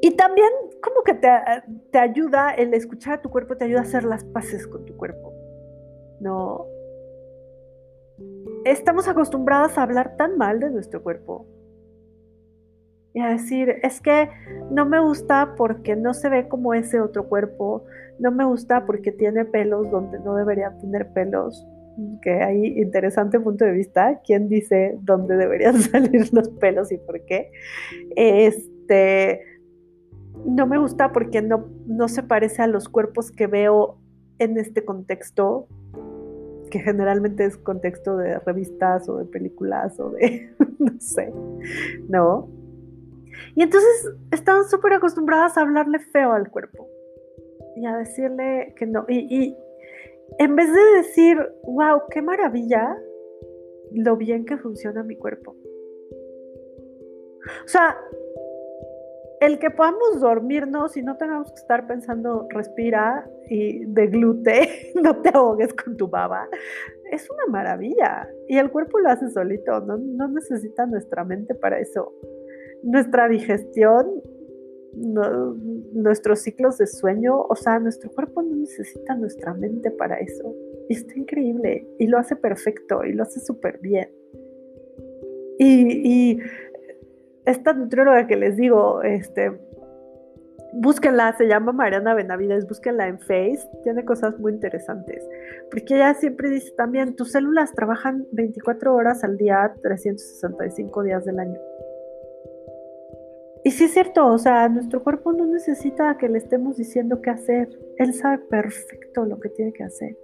[0.00, 0.48] Y también
[0.82, 1.28] como que te,
[1.90, 4.96] te ayuda, el escuchar a tu cuerpo te ayuda a hacer las paces con tu
[4.96, 5.32] cuerpo.
[6.20, 6.66] No.
[8.64, 11.46] Estamos acostumbradas a hablar tan mal de nuestro cuerpo.
[13.14, 14.28] Y a decir, es que
[14.70, 17.84] no me gusta porque no se ve como ese otro cuerpo,
[18.18, 21.66] no me gusta porque tiene pelos donde no debería tener pelos.
[22.22, 24.20] Que hay interesante punto de vista.
[24.24, 27.50] ¿Quién dice dónde deberían salir los pelos y por qué?
[28.16, 29.42] Este,
[30.44, 33.98] no me gusta porque no, no se parece a los cuerpos que veo
[34.38, 35.66] en este contexto
[36.70, 41.32] que generalmente es contexto de revistas o de películas o de, no sé,
[42.08, 42.48] ¿no?
[43.54, 46.88] Y entonces están súper acostumbradas a hablarle feo al cuerpo
[47.76, 49.04] y a decirle que no.
[49.08, 49.56] Y, y
[50.38, 52.96] en vez de decir, wow, qué maravilla
[53.92, 55.56] lo bien que funciona mi cuerpo.
[57.64, 57.96] O sea,
[59.40, 65.30] el que podamos dormirnos y no tengamos que estar pensando, respira y deglute, no te
[65.32, 66.48] ahogues con tu baba,
[67.10, 68.28] es una maravilla.
[68.48, 72.12] Y el cuerpo lo hace solito, no, no necesita nuestra mente para eso.
[72.82, 74.22] Nuestra digestión,
[75.00, 80.54] nuestros ciclos de sueño, o sea, nuestro cuerpo no necesita nuestra mente para eso.
[80.88, 84.10] Y está increíble y lo hace perfecto y lo hace súper bien.
[85.58, 86.38] Y, y
[87.44, 89.58] esta nutrióloga que les digo, este,
[90.72, 95.26] búsquenla, se llama Mariana Benavides, búsquenla en Face, tiene cosas muy interesantes,
[95.70, 101.38] porque ella siempre dice también, tus células trabajan 24 horas al día, 365 días del
[101.38, 101.58] año.
[103.64, 107.30] Y sí es cierto, o sea, nuestro cuerpo no necesita que le estemos diciendo qué
[107.30, 107.68] hacer,
[107.98, 110.16] él sabe perfecto lo que tiene que hacer.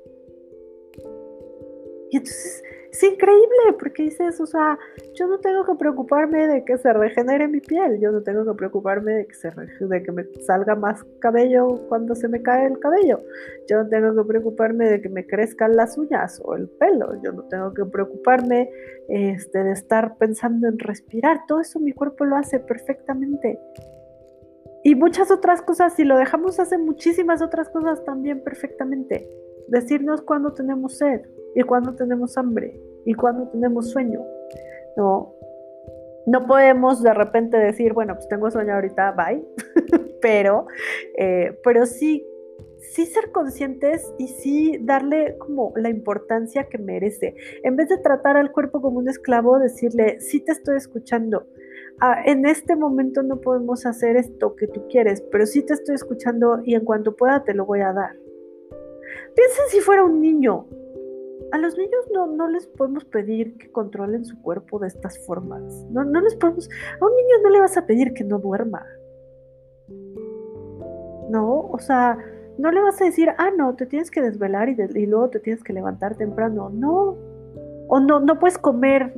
[2.10, 2.62] Y entonces
[2.94, 4.78] es increíble porque dices, o sea,
[5.14, 8.56] yo no tengo que preocuparme de que se regenere mi piel, yo no tengo que
[8.56, 12.78] preocuparme de que, se de que me salga más cabello cuando se me cae el
[12.78, 13.20] cabello,
[13.68, 17.32] yo no tengo que preocuparme de que me crezcan las uñas o el pelo, yo
[17.32, 18.70] no tengo que preocuparme
[19.08, 23.58] este, de estar pensando en respirar, todo eso mi cuerpo lo hace perfectamente.
[24.84, 29.28] Y muchas otras cosas, si lo dejamos, hace muchísimas otras cosas también perfectamente.
[29.66, 31.22] Decirnos cuándo tenemos sed,
[31.54, 34.24] y cuando tenemos hambre y cuando tenemos sueño.
[34.96, 35.34] No,
[36.26, 39.44] no podemos de repente decir, bueno, pues tengo sueño ahorita, bye,
[40.22, 40.66] pero,
[41.18, 42.24] eh, pero sí,
[42.80, 47.34] sí ser conscientes y sí darle como la importancia que merece.
[47.62, 51.46] En vez de tratar al cuerpo como un esclavo, decirle, sí te estoy escuchando.
[52.00, 55.94] Ah, en este momento no podemos hacer esto que tú quieres, pero sí te estoy
[55.94, 58.16] escuchando y en cuanto pueda te lo voy a dar.
[59.34, 60.66] Piensa si fuera un niño,
[61.54, 65.62] a los niños no, no, les podemos pedir que controlen su cuerpo de estas formas.
[65.92, 66.68] No, no les podemos.
[67.00, 68.84] A un niño no le vas a pedir que no duerma.
[71.30, 72.18] No, o sea,
[72.58, 75.38] no le vas a decir, ah, no, te tienes que desvelar y, y luego te
[75.38, 76.70] tienes que levantar temprano.
[76.70, 77.16] No.
[77.86, 79.14] O no, no puedes comer,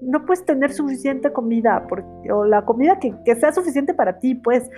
[0.00, 4.34] no puedes tener suficiente comida, porque, o la comida que, que, sea suficiente para ti,
[4.34, 4.70] pues,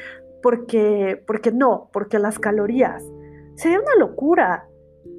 [0.43, 3.05] porque, porque no, porque las calorías.
[3.55, 4.68] Sería una locura,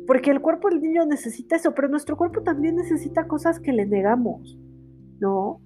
[0.09, 3.85] porque el cuerpo del niño necesita eso, pero nuestro cuerpo también necesita cosas que le
[3.85, 4.57] negamos,
[5.19, 5.61] ¿no?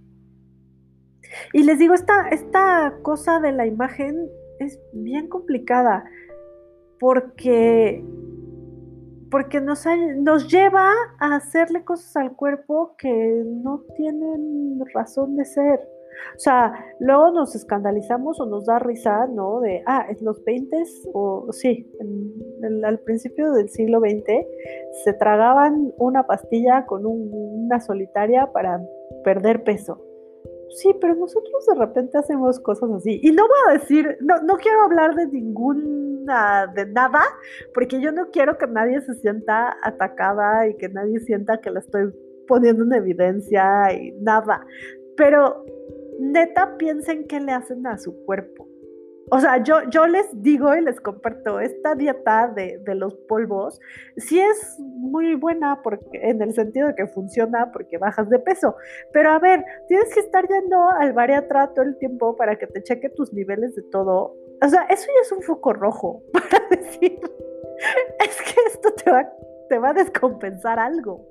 [1.53, 4.27] Y les digo, esta, esta cosa de la imagen
[4.59, 6.03] es bien complicada
[6.99, 8.03] porque,
[9.31, 9.85] porque nos,
[10.17, 10.91] nos lleva
[11.21, 15.79] a hacerle cosas al cuerpo que no tienen razón de ser.
[16.35, 19.61] O sea, luego nos escandalizamos o nos da risa, ¿no?
[19.61, 20.83] De, ah, en los 20
[21.13, 21.91] o sí,
[22.85, 24.23] al principio del siglo XX
[25.03, 28.81] se tragaban una pastilla con una solitaria para
[29.23, 30.01] perder peso
[30.75, 33.19] sí, pero nosotros de repente hacemos cosas así.
[33.23, 37.21] Y no voy a decir, no, no quiero hablar de ninguna, de nada,
[37.73, 41.79] porque yo no quiero que nadie se sienta atacada y que nadie sienta que la
[41.79, 42.11] estoy
[42.47, 44.65] poniendo en evidencia y nada.
[45.15, 45.63] Pero
[46.19, 48.67] neta piensen qué le hacen a su cuerpo.
[49.31, 53.79] O sea, yo, yo les digo y les comparto, esta dieta de, los polvos
[54.17, 58.75] sí es muy buena porque, en el sentido de que funciona porque bajas de peso.
[59.11, 62.83] Pero a ver, tienes que estar yendo al bariatra todo el tiempo para que te
[62.83, 64.35] cheque tus niveles de todo.
[64.61, 67.19] O sea, eso ya es un foco rojo para decir,
[68.19, 69.31] es que esto te va,
[69.69, 71.27] te va a descompensar algo.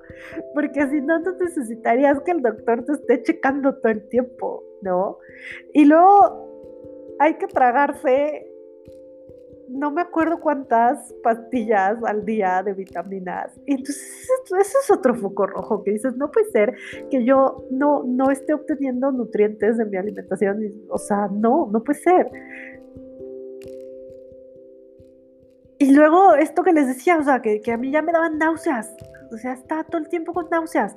[0.53, 5.17] Porque si no, no necesitarías que el doctor te esté checando todo el tiempo, ¿no?
[5.73, 6.53] Y luego
[7.19, 8.47] hay que tragarse,
[9.69, 13.51] no me acuerdo cuántas pastillas al día de vitaminas.
[13.65, 16.75] Y entonces eso es otro foco rojo que dices, no puede ser
[17.09, 20.59] que yo no, no esté obteniendo nutrientes de mi alimentación.
[20.89, 22.29] O sea, no, no puede ser.
[25.79, 28.37] Y luego esto que les decía, o sea, que, que a mí ya me daban
[28.37, 28.95] náuseas.
[29.33, 30.95] O sea, estaba todo el tiempo con náuseas.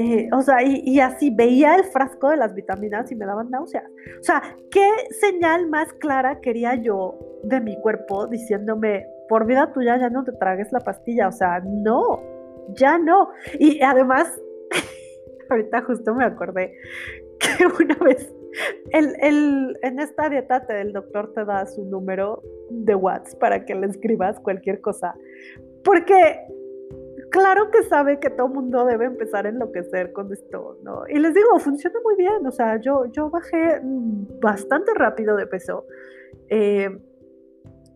[0.00, 3.84] Eh, o sea, y, así veía el frasco de las vitaminas y me daban náuseas.
[4.20, 4.40] O sea,
[4.70, 4.88] ¿qué
[5.20, 10.30] señal más clara quería yo de mi cuerpo diciéndome, por vida tuya ya no te
[10.32, 11.26] tragues la pastilla?
[11.26, 12.22] O sea, no,
[12.76, 13.30] ya no.
[13.58, 14.32] Y además,
[15.50, 16.76] ahorita justo me acordé
[17.40, 18.32] que una vez
[18.92, 22.40] en esta dieta el doctor te da su número
[22.70, 25.16] de WhatsApp para que le escribas cualquier cosa.
[25.82, 26.38] Porque
[27.30, 31.02] claro que sabe que todo mundo debe empezar a enloquecer con esto, ¿no?
[31.08, 33.80] Y les digo, funciona muy bien, o sea, yo, yo bajé
[34.40, 35.86] bastante rápido de peso
[36.48, 36.98] eh,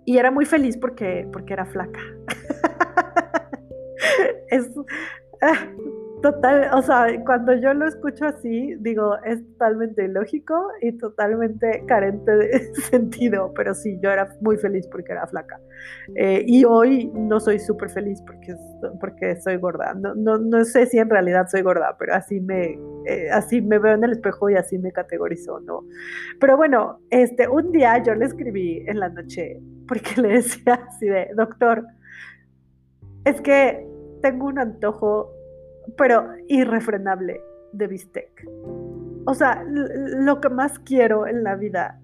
[0.05, 2.01] y era muy feliz porque, porque era flaca.
[4.49, 4.69] es,
[5.41, 5.69] ah,
[6.23, 12.31] Total, o sea, cuando yo lo escucho así, digo, es totalmente ilógico y totalmente carente
[12.31, 15.59] de sentido, pero sí, yo era muy feliz porque era flaca.
[16.15, 18.55] Eh, y hoy no soy súper feliz porque,
[19.01, 19.95] porque soy gorda.
[19.95, 23.81] No, no, no, sé si en realidad soy gorda, pero así me, eh, así me
[23.81, 25.85] veo en el espejo y así me categorizo, ¿no?
[26.39, 31.09] Pero bueno, este, un día yo le escribí en la noche porque le decía así
[31.09, 31.85] de, doctor,
[33.25, 33.85] es que
[34.23, 35.32] tengo un antojo
[35.97, 37.41] pero irrefrenable
[37.73, 38.47] de bistec.
[39.27, 42.01] O sea, lo que más quiero en la vida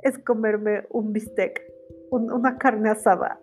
[0.00, 1.62] es comerme un bistec,
[2.10, 3.38] una carne asada.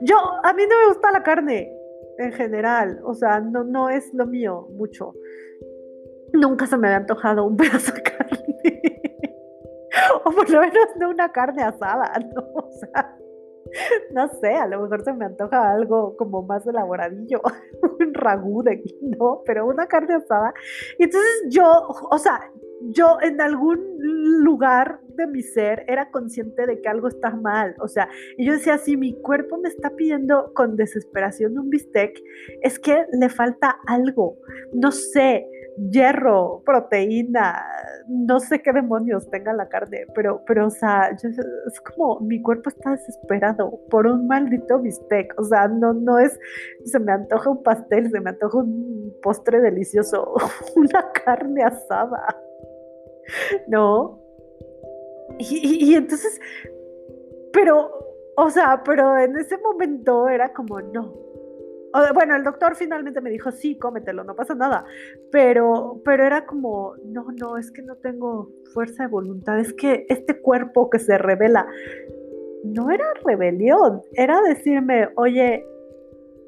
[0.00, 1.72] Yo, a mí no me gusta la carne
[2.18, 5.14] en general, o sea, no, no es lo mío mucho.
[6.32, 9.02] Nunca se me había antojado un pedazo de carne.
[10.24, 12.42] o por lo menos no una carne asada, ¿no?
[12.54, 13.16] O sea,
[14.12, 17.40] no sé, a lo mejor se me antoja algo como más elaboradillo,
[18.00, 20.54] un ragú de no, pero una carne asada.
[20.98, 22.50] Y entonces yo, o sea,
[22.82, 23.78] yo en algún
[24.42, 28.08] lugar de mi ser era consciente de que algo está mal, o sea,
[28.38, 32.18] y yo decía, si mi cuerpo me está pidiendo con desesperación un bistec,
[32.62, 34.38] es que le falta algo,
[34.72, 35.46] no sé,
[35.88, 37.64] hierro, proteína,
[38.06, 42.68] no sé qué demonios tenga la carne, pero, pero, o sea, es como mi cuerpo
[42.68, 46.38] está desesperado por un maldito bistec, o sea, no, no es,
[46.84, 50.34] se me antoja un pastel, se me antoja un postre delicioso,
[50.76, 52.36] una carne asada,
[53.68, 54.20] ¿no?
[55.38, 56.38] Y, entonces,
[57.52, 57.90] pero,
[58.36, 61.14] o sea, pero en ese momento era como, no,
[62.14, 64.84] bueno, el doctor finalmente me dijo, sí, cómetelo, no pasa nada.
[65.30, 70.06] Pero, pero era como, no, no, es que no tengo fuerza de voluntad, es que
[70.08, 71.66] este cuerpo que se revela,
[72.64, 75.64] no era rebelión, era decirme, oye,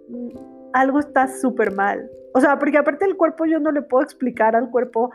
[0.09, 0.29] mm,
[0.73, 2.09] algo está súper mal.
[2.35, 5.11] O sea, porque aparte el cuerpo yo no le puedo explicar al cuerpo,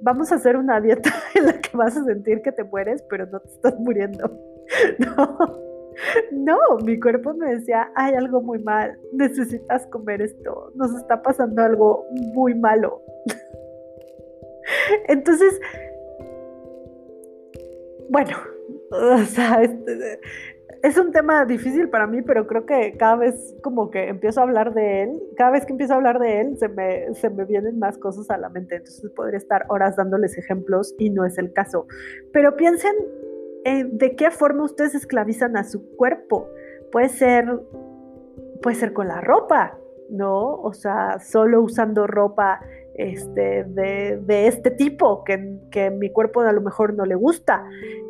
[0.00, 3.26] vamos a hacer una dieta en la que vas a sentir que te mueres, pero
[3.26, 4.30] no te estás muriendo.
[4.98, 5.71] No.
[6.32, 11.62] No, mi cuerpo me decía, hay algo muy mal, necesitas comer esto, nos está pasando
[11.62, 13.02] algo muy malo.
[15.08, 15.60] Entonces,
[18.08, 18.36] bueno,
[18.90, 20.20] o sea, este,
[20.82, 24.42] es un tema difícil para mí, pero creo que cada vez como que empiezo a
[24.42, 27.44] hablar de él, cada vez que empiezo a hablar de él, se me, se me
[27.44, 28.76] vienen más cosas a la mente.
[28.76, 31.86] Entonces podría estar horas dándoles ejemplos y no es el caso.
[32.32, 32.94] Pero piensen
[33.64, 36.48] en de qué forma ustedes esclavizan a su cuerpo.
[36.90, 37.46] Puede ser,
[38.60, 39.78] puede ser con la ropa,
[40.10, 40.54] ¿no?
[40.54, 42.60] O sea, solo usando ropa
[42.94, 47.64] este, de, este tipo que, mi cuerpo a lo mejor no le gusta.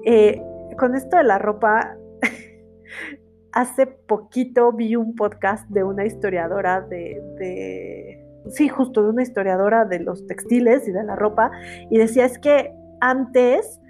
[0.05, 0.43] Eh,
[0.79, 1.97] con esto de la ropa,
[3.53, 10.01] hace poquito vi un podcast de una historiadora de, sí, justo de una historiadora de
[10.01, 11.51] los textiles y de la ropa,
[11.91, 13.81] y decía es que antes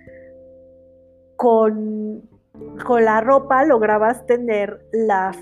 [1.42, 2.22] con,
[2.86, 5.32] con la ropa lograbas tener la,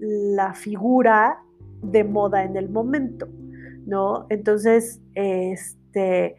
[0.00, 1.44] la figura
[1.80, 3.28] de moda en el momento,
[3.86, 4.26] ¿no?
[4.30, 6.34] Entonces, este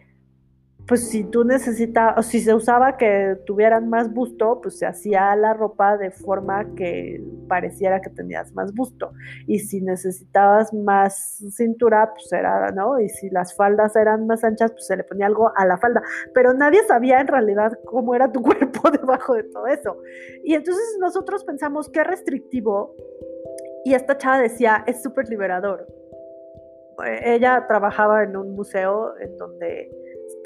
[0.88, 5.36] pues si tú necesitas, o si se usaba que tuvieran más busto, pues se hacía
[5.36, 9.12] la ropa de forma que pareciera que tenías más busto.
[9.48, 13.00] Y si necesitabas más cintura, pues era, ¿no?
[13.00, 16.04] Y si las faldas eran más anchas, pues se le ponía algo a la falda.
[16.34, 19.98] Pero nadie sabía en realidad cómo era tu cuerpo debajo de todo eso.
[20.44, 22.96] Y entonces nosotros pensamos qué restrictivo.
[23.84, 25.88] Y esta chava decía, es súper liberador.
[27.24, 29.92] Ella trabajaba en un museo en donde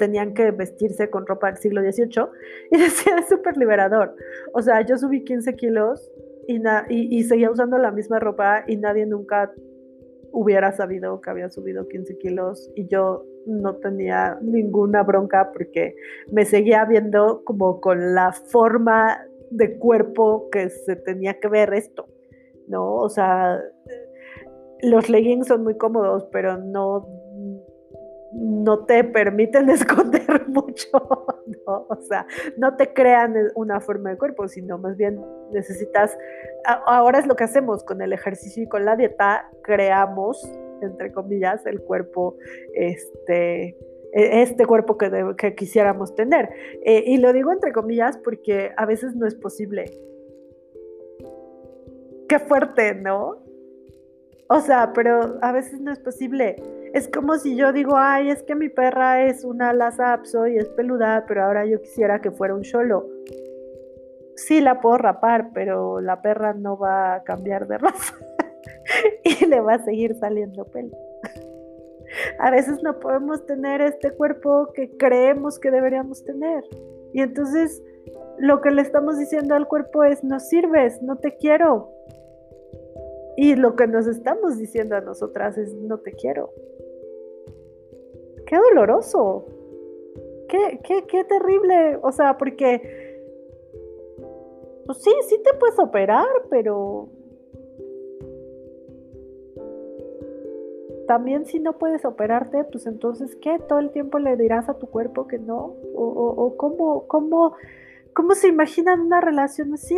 [0.00, 2.24] tenían que vestirse con ropa del siglo XVIII
[2.72, 4.16] y decía, es súper liberador.
[4.54, 6.10] O sea, yo subí 15 kilos
[6.48, 9.52] y, y, seguía usando la misma ropa y nadie nunca
[10.32, 15.94] hubiera sabido que había subido 15 kilos y yo no tenía ninguna bronca porque
[16.32, 19.20] me seguía viendo como con la forma
[19.50, 22.08] de cuerpo que se tenía que ver esto,
[22.68, 22.96] ¿no?
[22.96, 23.60] O sea,
[24.82, 27.06] los leggings son muy cómodos, pero no
[28.32, 31.00] no te permiten esconder mucho,
[31.66, 31.86] ¿no?
[31.88, 32.26] O sea,
[32.56, 35.20] no te crean una forma de cuerpo, sino más bien
[35.52, 36.16] necesitas,
[36.64, 40.42] ahora es lo que hacemos con el ejercicio y con la dieta, creamos,
[40.82, 42.36] entre comillas, el cuerpo,
[42.74, 43.76] este,
[44.12, 46.50] e, este cuerpo que, quisiéramos tener.
[46.84, 49.84] Eh, y lo digo entre comillas porque a veces no es posible.
[52.28, 53.42] Qué fuerte, ¿no?
[54.48, 56.56] O sea, pero a veces no es posible
[56.92, 60.56] es como si yo digo, ay, es que mi perra es una Lhasa Apso y
[60.56, 63.08] es peluda, pero ahora yo quisiera que fuera un cholo.
[64.34, 68.14] Sí la puedo rapar, pero la perra no va a cambiar de raza
[69.24, 70.96] y le va a seguir saliendo pelo.
[72.40, 76.64] a veces no podemos tener este cuerpo que creemos que deberíamos tener.
[77.12, 77.82] Y entonces
[78.38, 81.92] lo que le estamos diciendo al cuerpo es, no sirves, no te quiero.
[83.36, 86.50] Y lo que nos estamos diciendo a nosotras es, no te quiero
[88.50, 89.46] qué doloroso,
[90.48, 93.22] qué, qué, qué terrible, o sea, porque,
[94.86, 97.08] pues sí, sí te puedes operar, pero
[101.06, 103.60] también si no puedes operarte, pues entonces, ¿qué?
[103.68, 105.76] ¿Todo el tiempo le dirás a tu cuerpo que no?
[105.94, 107.54] ¿O, o, cómo, cómo,
[108.12, 109.96] cómo se imaginan una relación así?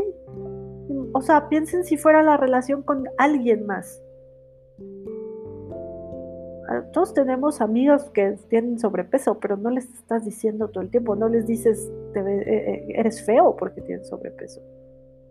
[1.15, 4.02] O sea, piensen si fuera la relación con alguien más
[6.93, 11.29] todos tenemos amigos que tienen sobrepeso, pero no les estás diciendo todo el tiempo, no
[11.29, 14.63] les dices, te eh, eh, eres feo porque tienes sobrepeso.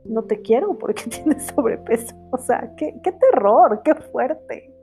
[0.05, 2.15] No te quiero porque tienes sobrepeso.
[2.32, 4.73] O sea, qué, terror, qué fuerte.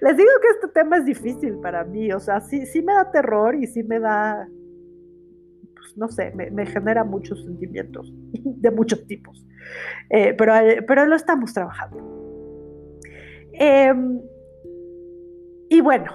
[0.00, 3.10] Les digo que este tema es difícil para mí, o sea, sí, sí me da
[3.12, 4.48] terror y sí me da,
[5.76, 9.46] pues no sé, me, genera muchos sentimientos de muchos tipos,
[10.08, 10.54] eh, pero,
[10.88, 11.98] pero lo estamos trabajando.
[13.52, 14.20] Em,
[15.70, 16.10] y bueno,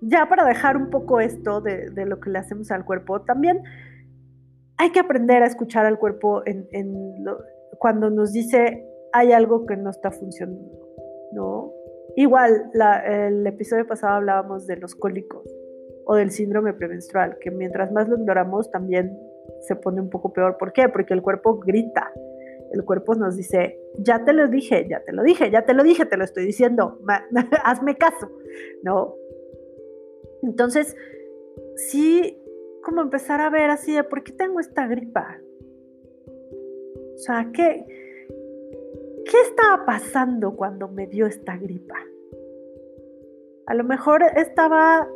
[0.00, 3.62] ya para dejar un poco esto de, lo que le hacemos al cuerpo, también
[4.76, 6.66] hay que aprender a escuchar al cuerpo en,
[7.78, 10.70] cuando nos dice hay algo que no está funcionando,
[11.32, 11.72] ¿no?
[12.16, 12.70] Igual,
[13.06, 15.44] el episodio pasado hablábamos de los cólicos
[16.04, 19.16] o del síndrome premenstrual, que mientras más lo ignoramos también
[19.60, 20.56] se pone un poco peor.
[20.58, 20.88] ¿Por qué?
[20.88, 22.10] Porque el cuerpo grita.
[22.76, 25.82] El cuerpo nos dice, ya te lo dije, ya te lo dije, ya te lo
[25.82, 27.00] dije, te lo estoy diciendo,
[27.64, 28.30] hazme caso,
[28.82, 29.14] ¿no?
[30.42, 30.94] Entonces,
[31.76, 32.38] sí,
[32.82, 35.40] como empezar a ver así de, ¿por qué tengo esta gripa?
[37.14, 37.86] O sea, ¿qué,
[39.24, 41.96] qué estaba pasando cuando me dio esta gripa?
[43.66, 45.08] A lo mejor estaba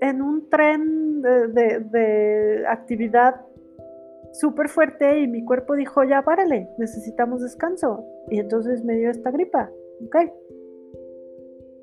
[0.00, 1.48] en un tren de,
[1.80, 3.34] de actividad
[4.32, 8.04] súper fuerte y mi cuerpo dijo, ya párale, necesitamos descanso.
[8.30, 9.70] Y entonces me dio esta gripa.
[10.06, 10.16] ¿Ok?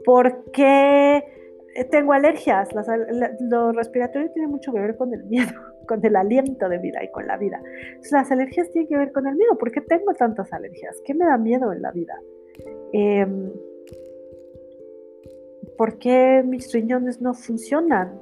[0.05, 1.23] ¿Por qué
[1.91, 2.69] tengo alergias?
[3.41, 5.51] lo respiratorio tiene mucho que ver con el miedo,
[5.87, 7.61] con el aliento de vida y con la vida.
[8.11, 9.57] las alergias tienen que ver con el miedo.
[9.57, 11.01] ¿Por qué tengo tantas alergias?
[11.05, 12.19] ¿Qué me da miedo en la vida?
[12.91, 13.51] Em,
[15.77, 18.19] ¿Por qué mis riñones no funcionan?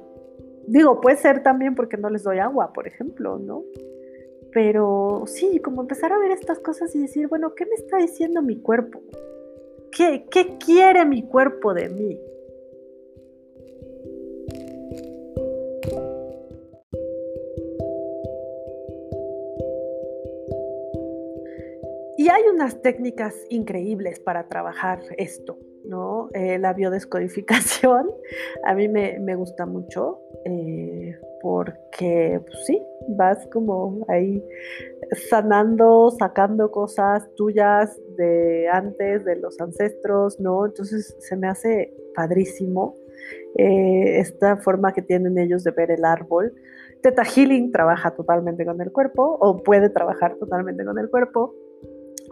[0.66, 3.64] Digo, puede ser también porque no les doy agua, por ejemplo, ¿no?
[4.52, 8.42] Pero sí, como empezar a ver estas cosas y decir, bueno, ¿qué me está diciendo
[8.42, 9.02] mi cuerpo?
[9.92, 12.20] ¿Qué, qué quiere mi cuerpo de mí?
[22.16, 25.58] Y hay unas técnicas increíbles para trabajar esto.
[25.88, 26.28] ¿no?
[26.34, 28.10] Eh, la biodescodificación
[28.64, 32.82] a mí me, gusta mucho eh, porque, pues sí,
[33.16, 34.42] vas como ahí
[35.30, 40.66] sanando, sacando cosas tuyas de antes, de los ancestros, ¿no?
[40.66, 42.96] Entonces se me hace padrísimo
[43.56, 46.52] eh, esta forma que tienen ellos de ver el árbol.
[47.02, 51.54] Teta Healing trabaja totalmente con el cuerpo o puede trabajar totalmente con el cuerpo.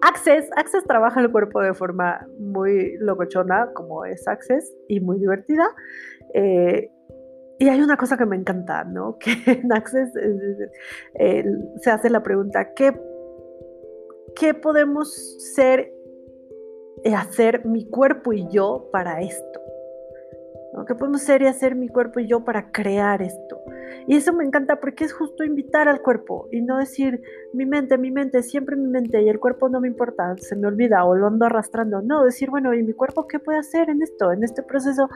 [0.02, 5.66] Access, Access trabaja el cuerpo de forma muy locochona, como es Access, y muy divertida.
[6.34, 6.90] Eh,
[7.58, 9.18] y hay una cosa que me encanta, ¿no?
[9.20, 10.12] Que en Access
[11.14, 11.44] eh,
[11.80, 12.98] se hace la pregunta, ¿qué,
[14.34, 15.12] qué podemos
[15.54, 15.92] ser,
[17.04, 19.60] y hacer mi cuerpo y yo para esto?
[20.86, 23.58] ¿Qué podemos ser y hacer mi cuerpo y yo para crear esto?
[24.06, 27.22] Y eso me encanta porque es justo invitar al cuerpo y no decir
[27.54, 30.68] mi mente, mi mente, siempre mi mente y el cuerpo no me importa, se me
[30.68, 32.02] olvida o lo ando arrastrando.
[32.02, 35.08] No, decir, bueno, ¿y mi cuerpo qué puede hacer en esto, en este proceso?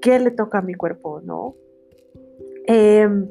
[0.00, 1.20] ¿Qué le toca a mi cuerpo?
[1.20, 1.56] ¿No?
[2.66, 3.28] Em,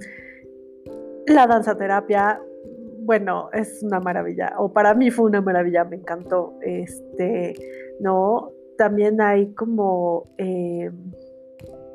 [1.27, 2.41] la danza terapia,
[3.03, 6.57] bueno, es una maravilla, o para mí fue una maravilla, me encantó.
[6.61, 7.53] Este,
[7.99, 8.51] ¿no?
[8.77, 11.11] También hay como, em,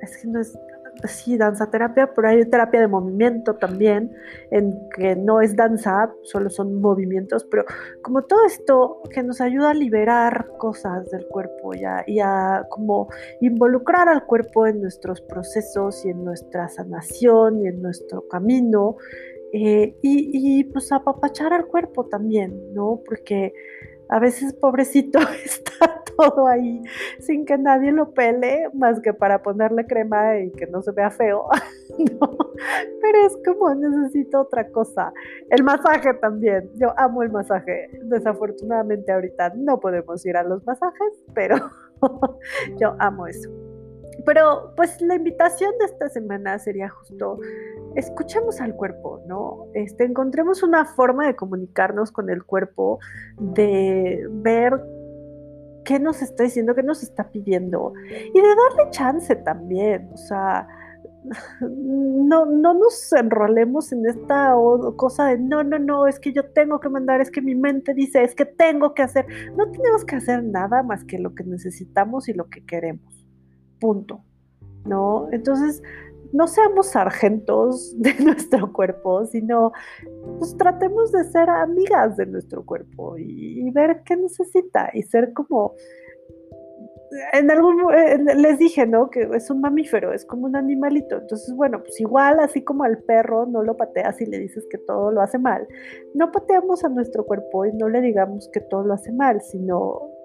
[0.01, 0.57] es que no es,
[1.05, 4.15] sí, danza terapia, pero hay terapia de movimiento también,
[4.51, 7.65] en que no es danza, solo son movimientos, pero
[8.03, 13.09] como todo esto que nos ayuda a liberar cosas del cuerpo ya, y a como
[13.41, 18.97] involucrar al cuerpo en nuestros procesos y en nuestra sanación y en nuestro camino,
[19.53, 23.01] eh, y, y pues apapachar al cuerpo también, ¿no?
[23.07, 23.55] Porque
[24.09, 26.83] a veces pobrecito está todo ahí
[27.21, 31.11] sin que nadie lo pele, más que para ponerle crema y que no se vea
[31.11, 31.49] feo.
[32.21, 32.37] no,
[33.01, 35.13] pero es como necesito otra cosa.
[35.51, 36.71] El masaje también.
[36.77, 37.89] Yo amo el masaje.
[38.05, 41.57] Desafortunadamente ahorita no podemos ir a los masajes, pero
[42.81, 43.51] yo amo eso.
[44.25, 47.39] Pero pues la invitación de esta semana sería justo
[47.97, 49.69] escuchemos al cuerpo, ¿no?
[49.75, 52.99] Este, encontremos una forma de comunicarnos con el cuerpo,
[53.39, 54.81] de ver
[55.87, 57.95] qué nos está diciendo, qué nos está pidiendo
[58.35, 60.69] y de darle chance también, o sea,
[61.61, 64.55] no, no nos enrolemos en esta
[64.97, 67.95] cosa de no, no, no, es que yo tengo que mandar, es que mi mente
[67.95, 69.27] dice, es que tengo que hacer.
[69.57, 73.27] No tenemos que hacer nada más que lo que necesitamos y lo que queremos.
[73.81, 74.23] Punto.
[74.85, 75.29] ¿No?
[75.33, 75.83] Entonces,
[76.33, 79.73] no seamos sargentos de nuestro cuerpo, sino
[80.39, 85.75] pues tratemos de ser amigas de nuestro cuerpo y, ver qué necesita y ser como
[87.33, 87.77] en algún
[88.37, 89.11] les dije, ¿no?
[89.11, 91.17] Que es un mamífero, es como un animalito.
[91.17, 94.79] Entonces, bueno, pues igual, así como al perro no lo pateas y le dices que
[94.79, 95.67] todo lo hace mal,
[96.15, 100.16] no pateamos a nuestro cuerpo y no le digamos que todo lo hace mal, sino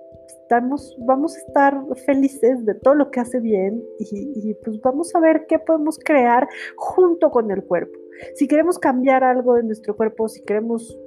[0.50, 5.46] vamos a estar felices de todo lo que hace bien y, pues vamos a ver
[5.48, 7.98] qué podemos crear junto con el cuerpo.
[8.36, 10.98] Si queremos cambiar algo de nuestro cuerpo, si queremos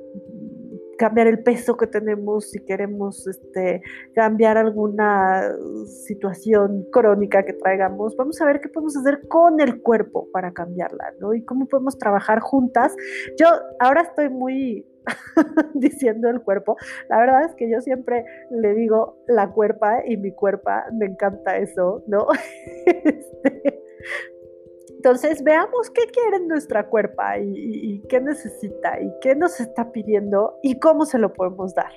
[0.96, 3.82] cambiar el peso que tenemos, si queremos este,
[4.14, 5.50] cambiar alguna
[5.86, 11.12] situación crónica que traigamos, vamos a ver qué podemos hacer con el cuerpo para cambiarla,
[11.20, 11.34] ¿no?
[11.34, 12.94] Y cómo podemos trabajar juntas.
[13.38, 13.48] Yo
[13.80, 14.86] ahora estoy muy
[15.74, 16.76] diciendo el cuerpo.
[17.08, 21.56] La verdad es que yo siempre le digo la cuerpa y mi cuerpa, me encanta
[21.56, 22.26] eso, ¿no?
[22.86, 23.84] Este,
[25.04, 30.78] entonces veamos qué quiere nuestra cuerpa y, qué necesita y qué nos está pidiendo y
[30.78, 31.92] cómo se lo podemos dar.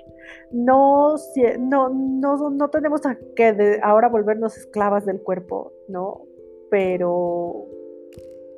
[0.51, 1.15] No,
[1.57, 2.99] no, no, no tenemos
[3.33, 6.23] que ahora volvernos esclavas del cuerpo, ¿no?
[6.69, 7.65] Pero,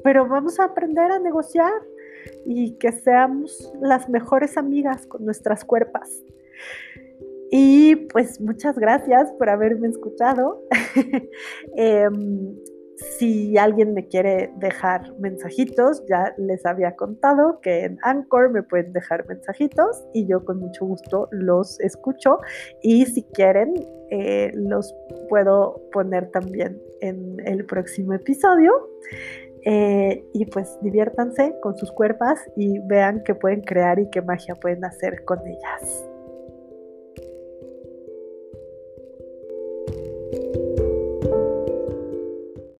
[0.04, 1.72] pero vamos a aprender a negociar
[2.46, 6.10] y que seamos las mejores amigas con nuestras cuerpas.
[7.52, 10.64] Y pues muchas gracias por haberme escuchado.
[11.76, 12.56] Em,
[13.18, 18.92] si alguien me quiere dejar mensajitos, ya les había contado que en Anchor me pueden
[18.94, 22.40] dejar mensajitos y yo con mucho gusto los escucho.
[22.82, 23.74] Y si quieren,
[24.12, 24.94] eh, los
[25.30, 28.74] puedo poner también en el próximo episodio.
[29.66, 34.56] Eh, y pues diviértanse con sus cuerpas y vean qué pueden crear y qué magia
[34.56, 36.09] pueden hacer con ellas.